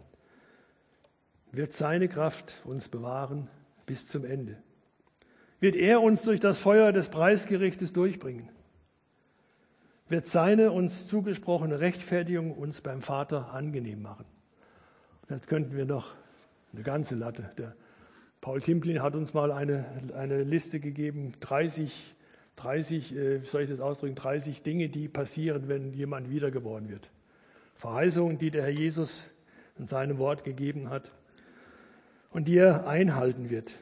wird 1.51 1.73
seine 1.73 2.07
Kraft 2.07 2.55
uns 2.63 2.89
bewahren 2.89 3.49
bis 3.85 4.07
zum 4.07 4.25
Ende 4.25 4.57
wird 5.61 5.75
er 5.75 6.01
uns 6.01 6.23
durch 6.23 6.41
das 6.41 6.57
Feuer 6.57 6.91
des 6.91 7.07
Preisgerichtes 7.07 7.93
durchbringen. 7.93 8.49
Wird 10.09 10.25
seine 10.25 10.71
uns 10.71 11.07
zugesprochene 11.07 11.79
Rechtfertigung 11.79 12.51
uns 12.51 12.81
beim 12.81 13.01
Vater 13.01 13.53
angenehm 13.53 14.01
machen. 14.01 14.25
Jetzt 15.29 15.47
könnten 15.47 15.77
wir 15.77 15.85
noch 15.85 16.15
eine 16.73 16.81
ganze 16.81 17.15
Latte. 17.15 17.51
Der 17.57 17.75
Paul 18.41 18.59
Timplin 18.59 19.01
hat 19.03 19.15
uns 19.15 19.33
mal 19.33 19.51
eine, 19.51 19.85
eine 20.15 20.43
Liste 20.43 20.79
gegeben, 20.79 21.33
30, 21.39 22.15
30, 22.55 23.15
äh, 23.15 23.39
soll 23.45 23.61
ich 23.61 23.69
das 23.69 23.79
ausdrücken, 23.79 24.15
30 24.15 24.63
Dinge, 24.63 24.89
die 24.89 25.07
passieren, 25.07 25.67
wenn 25.67 25.93
jemand 25.93 26.31
wiedergeboren 26.31 26.89
wird. 26.89 27.11
Verheißungen, 27.81 28.37
die 28.37 28.51
der 28.51 28.61
Herr 28.61 28.69
Jesus 28.69 29.31
in 29.79 29.87
seinem 29.87 30.19
Wort 30.19 30.43
gegeben 30.43 30.91
hat 30.91 31.11
und 32.29 32.47
die 32.47 32.57
er 32.57 32.87
einhalten 32.87 33.49
wird. 33.49 33.73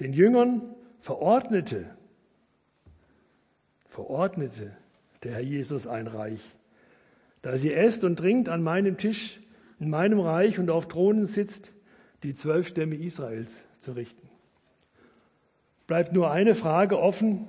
Den 0.00 0.12
Jüngern 0.12 0.74
verordnete, 0.98 1.88
verordnete 3.88 4.76
der 5.22 5.34
Herr 5.34 5.42
Jesus 5.42 5.86
ein 5.86 6.08
Reich, 6.08 6.40
da 7.42 7.56
sie 7.56 7.72
esst 7.72 8.02
und 8.02 8.16
trinkt 8.16 8.48
an 8.48 8.64
meinem 8.64 8.98
Tisch 8.98 9.40
in 9.78 9.88
meinem 9.88 10.18
Reich 10.18 10.58
und 10.58 10.70
auf 10.70 10.88
Thronen 10.88 11.26
sitzt, 11.26 11.70
die 12.24 12.34
zwölf 12.34 12.66
Stämme 12.66 12.96
Israels 12.96 13.52
zu 13.78 13.92
richten. 13.92 14.28
Bleibt 15.86 16.12
nur 16.12 16.32
eine 16.32 16.56
Frage 16.56 16.98
offen, 16.98 17.46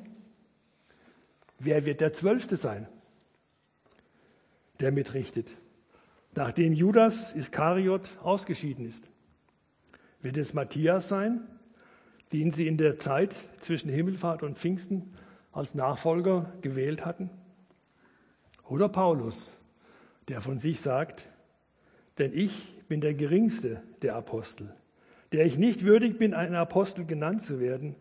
wer 1.57 1.87
wird 1.87 2.01
der 2.01 2.13
Zwölfte 2.13 2.55
sein, 2.55 2.87
der 4.79 4.91
mitrichtet, 4.91 5.55
nachdem 6.33 6.73
Judas 6.73 7.33
Iskariot 7.33 8.17
ausgeschieden 8.21 8.85
ist? 8.85 9.03
Wird 10.21 10.37
es 10.37 10.53
Matthias 10.53 11.07
sein, 11.07 11.41
den 12.33 12.51
sie 12.51 12.67
in 12.67 12.77
der 12.77 12.97
Zeit 12.97 13.35
zwischen 13.59 13.89
Himmelfahrt 13.89 14.43
und 14.43 14.57
Pfingsten 14.57 15.13
als 15.51 15.75
Nachfolger 15.75 16.51
gewählt 16.61 17.05
hatten? 17.05 17.29
Oder 18.67 18.89
Paulus, 18.89 19.55
der 20.27 20.41
von 20.41 20.59
sich 20.59 20.81
sagt, 20.81 21.29
denn 22.17 22.33
ich 22.33 22.73
bin 22.87 23.01
der 23.01 23.13
geringste 23.13 23.81
der 24.01 24.15
Apostel, 24.15 24.73
der 25.31 25.45
ich 25.45 25.57
nicht 25.57 25.83
würdig 25.83 26.17
bin, 26.17 26.33
ein 26.33 26.55
Apostel 26.55 27.05
genannt 27.05 27.43
zu 27.43 27.59
werden, 27.59 27.95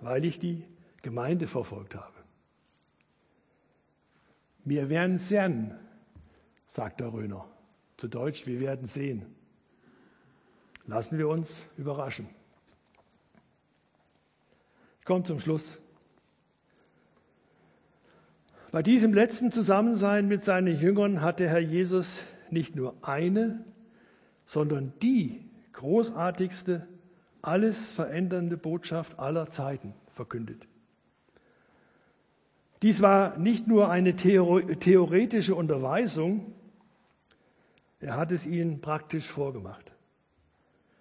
weil 0.00 0.24
ich 0.24 0.38
die 0.38 0.64
Gemeinde 1.02 1.46
verfolgt 1.46 1.94
habe. 1.94 2.14
Wir 4.64 4.88
werden 4.88 5.18
sehen, 5.18 5.74
sagt 6.66 7.00
der 7.00 7.12
Röner. 7.12 7.46
Zu 7.96 8.08
Deutsch, 8.08 8.46
wir 8.46 8.60
werden 8.60 8.86
sehen. 8.86 9.24
Lassen 10.86 11.18
wir 11.18 11.28
uns 11.28 11.48
überraschen. 11.76 12.28
Kommt 15.04 15.26
zum 15.26 15.40
Schluss. 15.40 15.78
Bei 18.72 18.82
diesem 18.82 19.14
letzten 19.14 19.50
Zusammensein 19.50 20.28
mit 20.28 20.44
seinen 20.44 20.78
Jüngern 20.78 21.20
hat 21.22 21.40
der 21.40 21.48
Herr 21.48 21.60
Jesus 21.60 22.18
nicht 22.50 22.76
nur 22.76 22.94
eine, 23.02 23.64
sondern 24.44 24.92
die 25.00 25.48
großartigste, 25.72 26.86
alles 27.42 27.86
verändernde 27.86 28.56
Botschaft 28.56 29.18
aller 29.18 29.48
Zeiten 29.48 29.94
verkündet. 30.12 30.66
Dies 32.86 33.02
war 33.02 33.36
nicht 33.36 33.66
nur 33.66 33.90
eine 33.90 34.14
theoretische 34.14 35.56
Unterweisung, 35.56 36.54
er 37.98 38.16
hat 38.16 38.30
es 38.30 38.46
ihnen 38.46 38.80
praktisch 38.80 39.26
vorgemacht. 39.26 39.90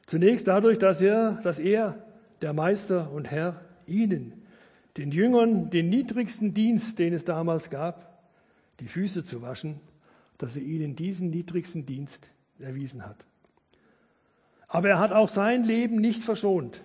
Zunächst 0.07 0.47
dadurch, 0.47 0.79
dass 0.79 0.99
er, 0.99 1.33
dass 1.43 1.59
er 1.59 2.03
der 2.41 2.53
Meister 2.53 3.11
und 3.11 3.29
Herr 3.29 3.61
ihnen, 3.85 4.33
den 4.97 5.11
Jüngern, 5.11 5.69
den 5.69 5.89
niedrigsten 5.89 6.55
Dienst, 6.55 6.97
den 6.97 7.13
es 7.13 7.23
damals 7.23 7.69
gab, 7.69 8.19
die 8.79 8.87
Füße 8.87 9.23
zu 9.23 9.43
waschen, 9.43 9.79
dass 10.39 10.55
er 10.55 10.63
ihnen 10.63 10.95
diesen 10.95 11.29
niedrigsten 11.29 11.85
Dienst 11.85 12.31
erwiesen 12.57 13.05
hat. 13.05 13.27
Aber 14.67 14.89
er 14.89 14.97
hat 14.97 15.11
auch 15.11 15.29
sein 15.29 15.63
Leben 15.63 15.97
nicht 15.97 16.23
verschont 16.23 16.81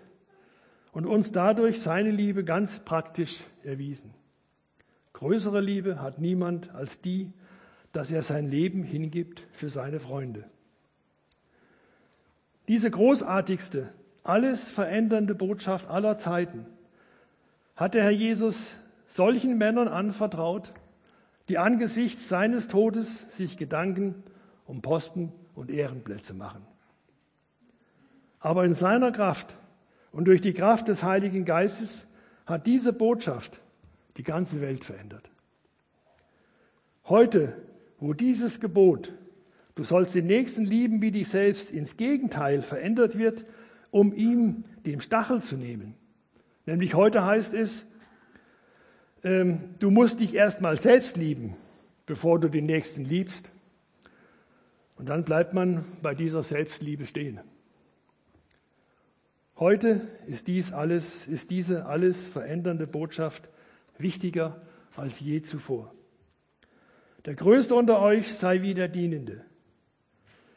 und 0.93 1.07
uns 1.07 1.33
dadurch 1.33 1.81
seine 1.81 2.11
Liebe 2.11 2.45
ganz 2.45 2.81
praktisch 2.81 3.41
erwiesen. 3.65 4.20
Größere 5.21 5.61
Liebe 5.61 6.01
hat 6.01 6.19
niemand 6.19 6.75
als 6.75 7.03
die, 7.03 7.31
dass 7.93 8.11
er 8.11 8.23
sein 8.23 8.49
Leben 8.49 8.83
hingibt 8.83 9.43
für 9.53 9.69
seine 9.69 10.01
Freunde. 10.01 10.45
Diese 12.69 12.91
großartigste, 12.91 13.91
alles 14.25 14.71
verändernde 14.71 15.35
Botschaft 15.35 15.91
aller 15.91 16.17
Zeiten 16.17 16.65
hat 17.77 17.93
der 17.93 18.05
Herr 18.05 18.11
Jesus 18.11 18.57
solchen 19.09 19.59
Männern 19.59 19.89
anvertraut, 19.89 20.73
die 21.51 21.59
angesichts 21.59 22.31
seines 22.31 22.69
Todes 22.69 23.27
sich 23.37 23.59
Gedanken 23.59 24.23
um 24.65 24.81
Posten 24.81 25.35
und 25.55 25.71
Ehrenplätze 25.71 26.33
machen. 26.33 26.67
Aber 28.39 28.65
in 28.65 28.73
seiner 28.73 29.13
Kraft 29.13 29.55
und 30.13 30.29
durch 30.29 30.41
die 30.41 30.55
Kraft 30.55 30.89
des 30.89 31.03
Heiligen 31.03 31.45
Geistes 31.45 32.07
hat 32.47 32.67
diese 32.67 32.95
Botschaft 32.95 33.61
die 34.21 34.25
ganze 34.25 34.61
Welt 34.61 34.85
verändert. 34.85 35.31
Heute, 37.07 37.57
wo 37.99 38.13
dieses 38.13 38.61
Gebot, 38.61 39.15
du 39.77 39.83
sollst 39.83 40.15
den 40.15 40.27
Nächsten 40.27 40.67
lieben 40.67 41.01
wie 41.01 41.11
dich 41.11 41.29
selbst, 41.29 41.71
ins 41.71 41.97
Gegenteil 41.97 42.61
verändert 42.61 43.17
wird, 43.17 43.47
um 43.91 44.13
ihm 44.13 44.65
den 44.85 45.01
Stachel 45.01 45.43
zu 45.43 45.57
nehmen, 45.57 45.95
Nämlich 46.67 46.95
heute 46.95 47.25
heißt 47.25 47.55
es, 47.55 47.85
ähm, 49.25 49.75
du 49.79 49.91
musst 49.91 50.21
dich 50.21 50.35
erstmal 50.35 50.79
selbst 50.79 51.17
lieben, 51.17 51.57
bevor 52.07 52.39
du 52.39 52.49
den 52.49 52.67
Nächsten 52.67 53.05
liebst. 53.05 53.51
Und 54.97 55.09
dann 55.09 55.25
bleibt 55.25 55.55
man 55.55 55.85
bei 56.03 56.15
dieser 56.15 56.43
Selbstliebe 56.43 57.07
stehen. 57.07 57.41
Heute 59.57 60.03
ist 60.29 60.47
dies 60.47 60.73
alles, 60.73 61.27
ist 61.27 61.51
diese 61.51 61.87
alles 61.87 62.29
verändernde 62.29 62.87
Botschaft 62.87 63.49
wichtiger 64.03 64.61
als 64.97 65.21
je 65.21 65.43
zuvor. 65.43 65.95
Der 67.25 67.35
Größte 67.35 67.75
unter 67.75 68.01
euch 68.01 68.37
sei 68.37 68.63
wie 68.63 68.75
der 68.75 68.89
Dienende. 68.89 69.45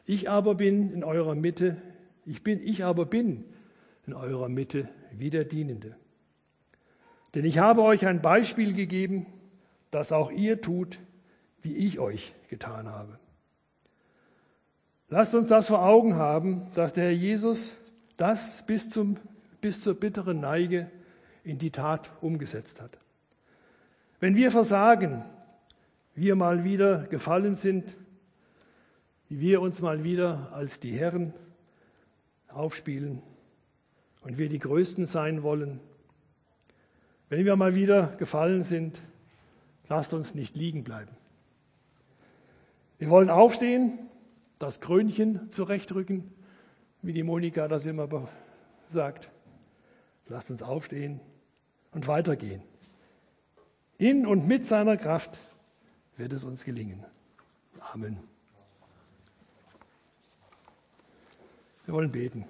Ich 0.06 0.28
aber 0.28 0.54
bin 0.54 0.92
in 0.92 1.04
eurer 1.04 1.34
Mitte, 1.34 1.80
ich 2.24 2.42
bin, 2.42 2.66
ich 2.66 2.84
aber 2.84 3.06
bin 3.06 3.44
in 4.06 4.14
eurer 4.14 4.48
Mitte 4.48 4.88
wie 5.12 5.30
der 5.30 5.44
Dienende. 5.44 5.96
Denn 7.34 7.44
ich 7.44 7.58
habe 7.58 7.82
euch 7.82 8.06
ein 8.06 8.22
Beispiel 8.22 8.74
gegeben, 8.74 9.26
dass 9.90 10.12
auch 10.12 10.30
ihr 10.30 10.60
tut, 10.60 11.00
wie 11.62 11.74
ich 11.74 11.98
euch 11.98 12.34
getan 12.48 12.88
habe. 12.88 13.18
Lasst 15.08 15.34
uns 15.34 15.48
das 15.48 15.68
vor 15.68 15.84
Augen 15.84 16.16
haben, 16.16 16.66
dass 16.74 16.92
der 16.92 17.04
Herr 17.04 17.12
Jesus 17.12 17.76
das 18.16 18.64
bis, 18.66 18.90
zum, 18.90 19.16
bis 19.60 19.80
zur 19.80 19.94
bitteren 19.94 20.40
Neige 20.40 20.90
in 21.42 21.58
die 21.58 21.70
Tat 21.70 22.10
umgesetzt 22.20 22.80
hat. 22.80 22.98
Wenn 24.24 24.36
wir 24.36 24.50
versagen, 24.50 25.22
wir 26.14 26.34
mal 26.34 26.64
wieder 26.64 27.00
gefallen 27.08 27.56
sind, 27.56 27.94
wir 29.28 29.60
uns 29.60 29.82
mal 29.82 30.02
wieder 30.02 30.50
als 30.50 30.80
die 30.80 30.92
Herren 30.92 31.34
aufspielen 32.48 33.20
und 34.22 34.38
wir 34.38 34.48
die 34.48 34.60
Größten 34.60 35.04
sein 35.04 35.42
wollen, 35.42 35.78
wenn 37.28 37.44
wir 37.44 37.54
mal 37.56 37.74
wieder 37.74 38.16
gefallen 38.16 38.62
sind, 38.62 38.98
lasst 39.90 40.14
uns 40.14 40.34
nicht 40.34 40.56
liegen 40.56 40.84
bleiben. 40.84 41.14
Wir 42.96 43.10
wollen 43.10 43.28
aufstehen, 43.28 43.98
das 44.58 44.80
Krönchen 44.80 45.50
zurechtrücken, 45.50 46.32
wie 47.02 47.12
die 47.12 47.24
Monika 47.24 47.68
das 47.68 47.84
immer 47.84 48.08
sagt. 48.88 49.30
Lasst 50.28 50.50
uns 50.50 50.62
aufstehen 50.62 51.20
und 51.92 52.08
weitergehen. 52.08 52.62
In 53.98 54.26
und 54.26 54.46
mit 54.46 54.66
seiner 54.66 54.96
Kraft 54.96 55.38
wird 56.16 56.32
es 56.32 56.44
uns 56.44 56.64
gelingen. 56.64 57.04
Amen. 57.92 58.18
Wir 61.84 61.94
wollen 61.94 62.10
beten. 62.10 62.44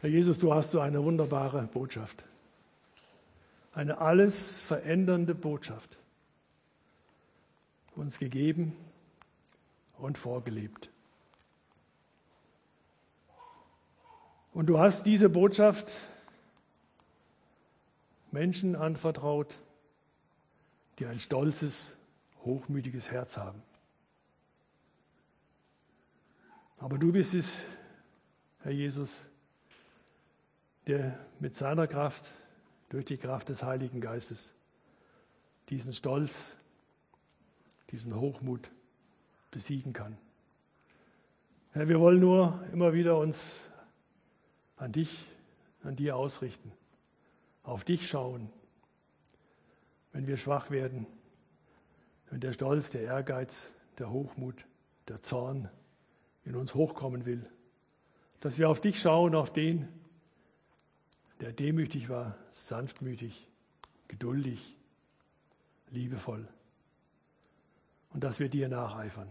Herr 0.00 0.10
Jesus, 0.10 0.38
du 0.38 0.54
hast 0.54 0.70
so 0.70 0.80
eine 0.80 1.02
wunderbare 1.02 1.62
Botschaft. 1.62 2.24
Eine 3.74 3.98
alles 3.98 4.58
verändernde 4.58 5.34
Botschaft. 5.34 5.98
Uns 7.96 8.18
gegeben 8.18 8.76
und 9.98 10.16
vorgelebt. 10.16 10.88
Und 14.54 14.66
du 14.66 14.78
hast 14.78 15.04
diese 15.04 15.28
Botschaft 15.28 15.86
Menschen 18.30 18.76
anvertraut, 18.76 19.58
die 20.98 21.06
ein 21.06 21.20
stolzes, 21.20 21.96
hochmütiges 22.44 23.10
Herz 23.10 23.36
haben. 23.36 23.62
Aber 26.78 26.98
du 26.98 27.12
bist 27.12 27.34
es, 27.34 27.66
Herr 28.62 28.72
Jesus, 28.72 29.24
der 30.86 31.18
mit 31.40 31.54
seiner 31.54 31.86
Kraft, 31.86 32.24
durch 32.88 33.04
die 33.04 33.18
Kraft 33.18 33.50
des 33.50 33.62
Heiligen 33.62 34.00
Geistes, 34.00 34.54
diesen 35.68 35.92
Stolz, 35.92 36.56
diesen 37.90 38.14
Hochmut 38.14 38.70
besiegen 39.50 39.92
kann. 39.92 40.16
Herr, 41.72 41.88
wir 41.88 42.00
wollen 42.00 42.20
nur 42.20 42.64
immer 42.72 42.94
wieder 42.94 43.18
uns 43.18 43.44
an 44.76 44.92
dich, 44.92 45.26
an 45.82 45.96
dir 45.96 46.16
ausrichten, 46.16 46.72
auf 47.68 47.84
dich 47.84 48.08
schauen, 48.08 48.50
wenn 50.12 50.26
wir 50.26 50.36
schwach 50.36 50.70
werden, 50.70 51.06
wenn 52.30 52.40
der 52.40 52.52
Stolz, 52.52 52.90
der 52.90 53.02
Ehrgeiz, 53.02 53.70
der 53.98 54.10
Hochmut, 54.10 54.64
der 55.06 55.22
Zorn 55.22 55.68
in 56.44 56.56
uns 56.56 56.74
hochkommen 56.74 57.26
will, 57.26 57.48
dass 58.40 58.58
wir 58.58 58.68
auf 58.68 58.80
dich 58.80 59.00
schauen, 59.00 59.34
auf 59.34 59.52
den, 59.52 59.88
der 61.40 61.52
demütig 61.52 62.08
war, 62.08 62.36
sanftmütig, 62.50 63.48
geduldig, 64.08 64.76
liebevoll. 65.90 66.48
Und 68.10 68.24
dass 68.24 68.38
wir 68.38 68.48
dir 68.48 68.68
nacheifern. 68.68 69.30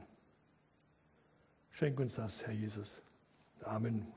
Schenk 1.71 1.99
uns 1.99 2.15
das, 2.15 2.45
Herr 2.45 2.53
Jesus. 2.53 3.01
Amen. 3.63 4.16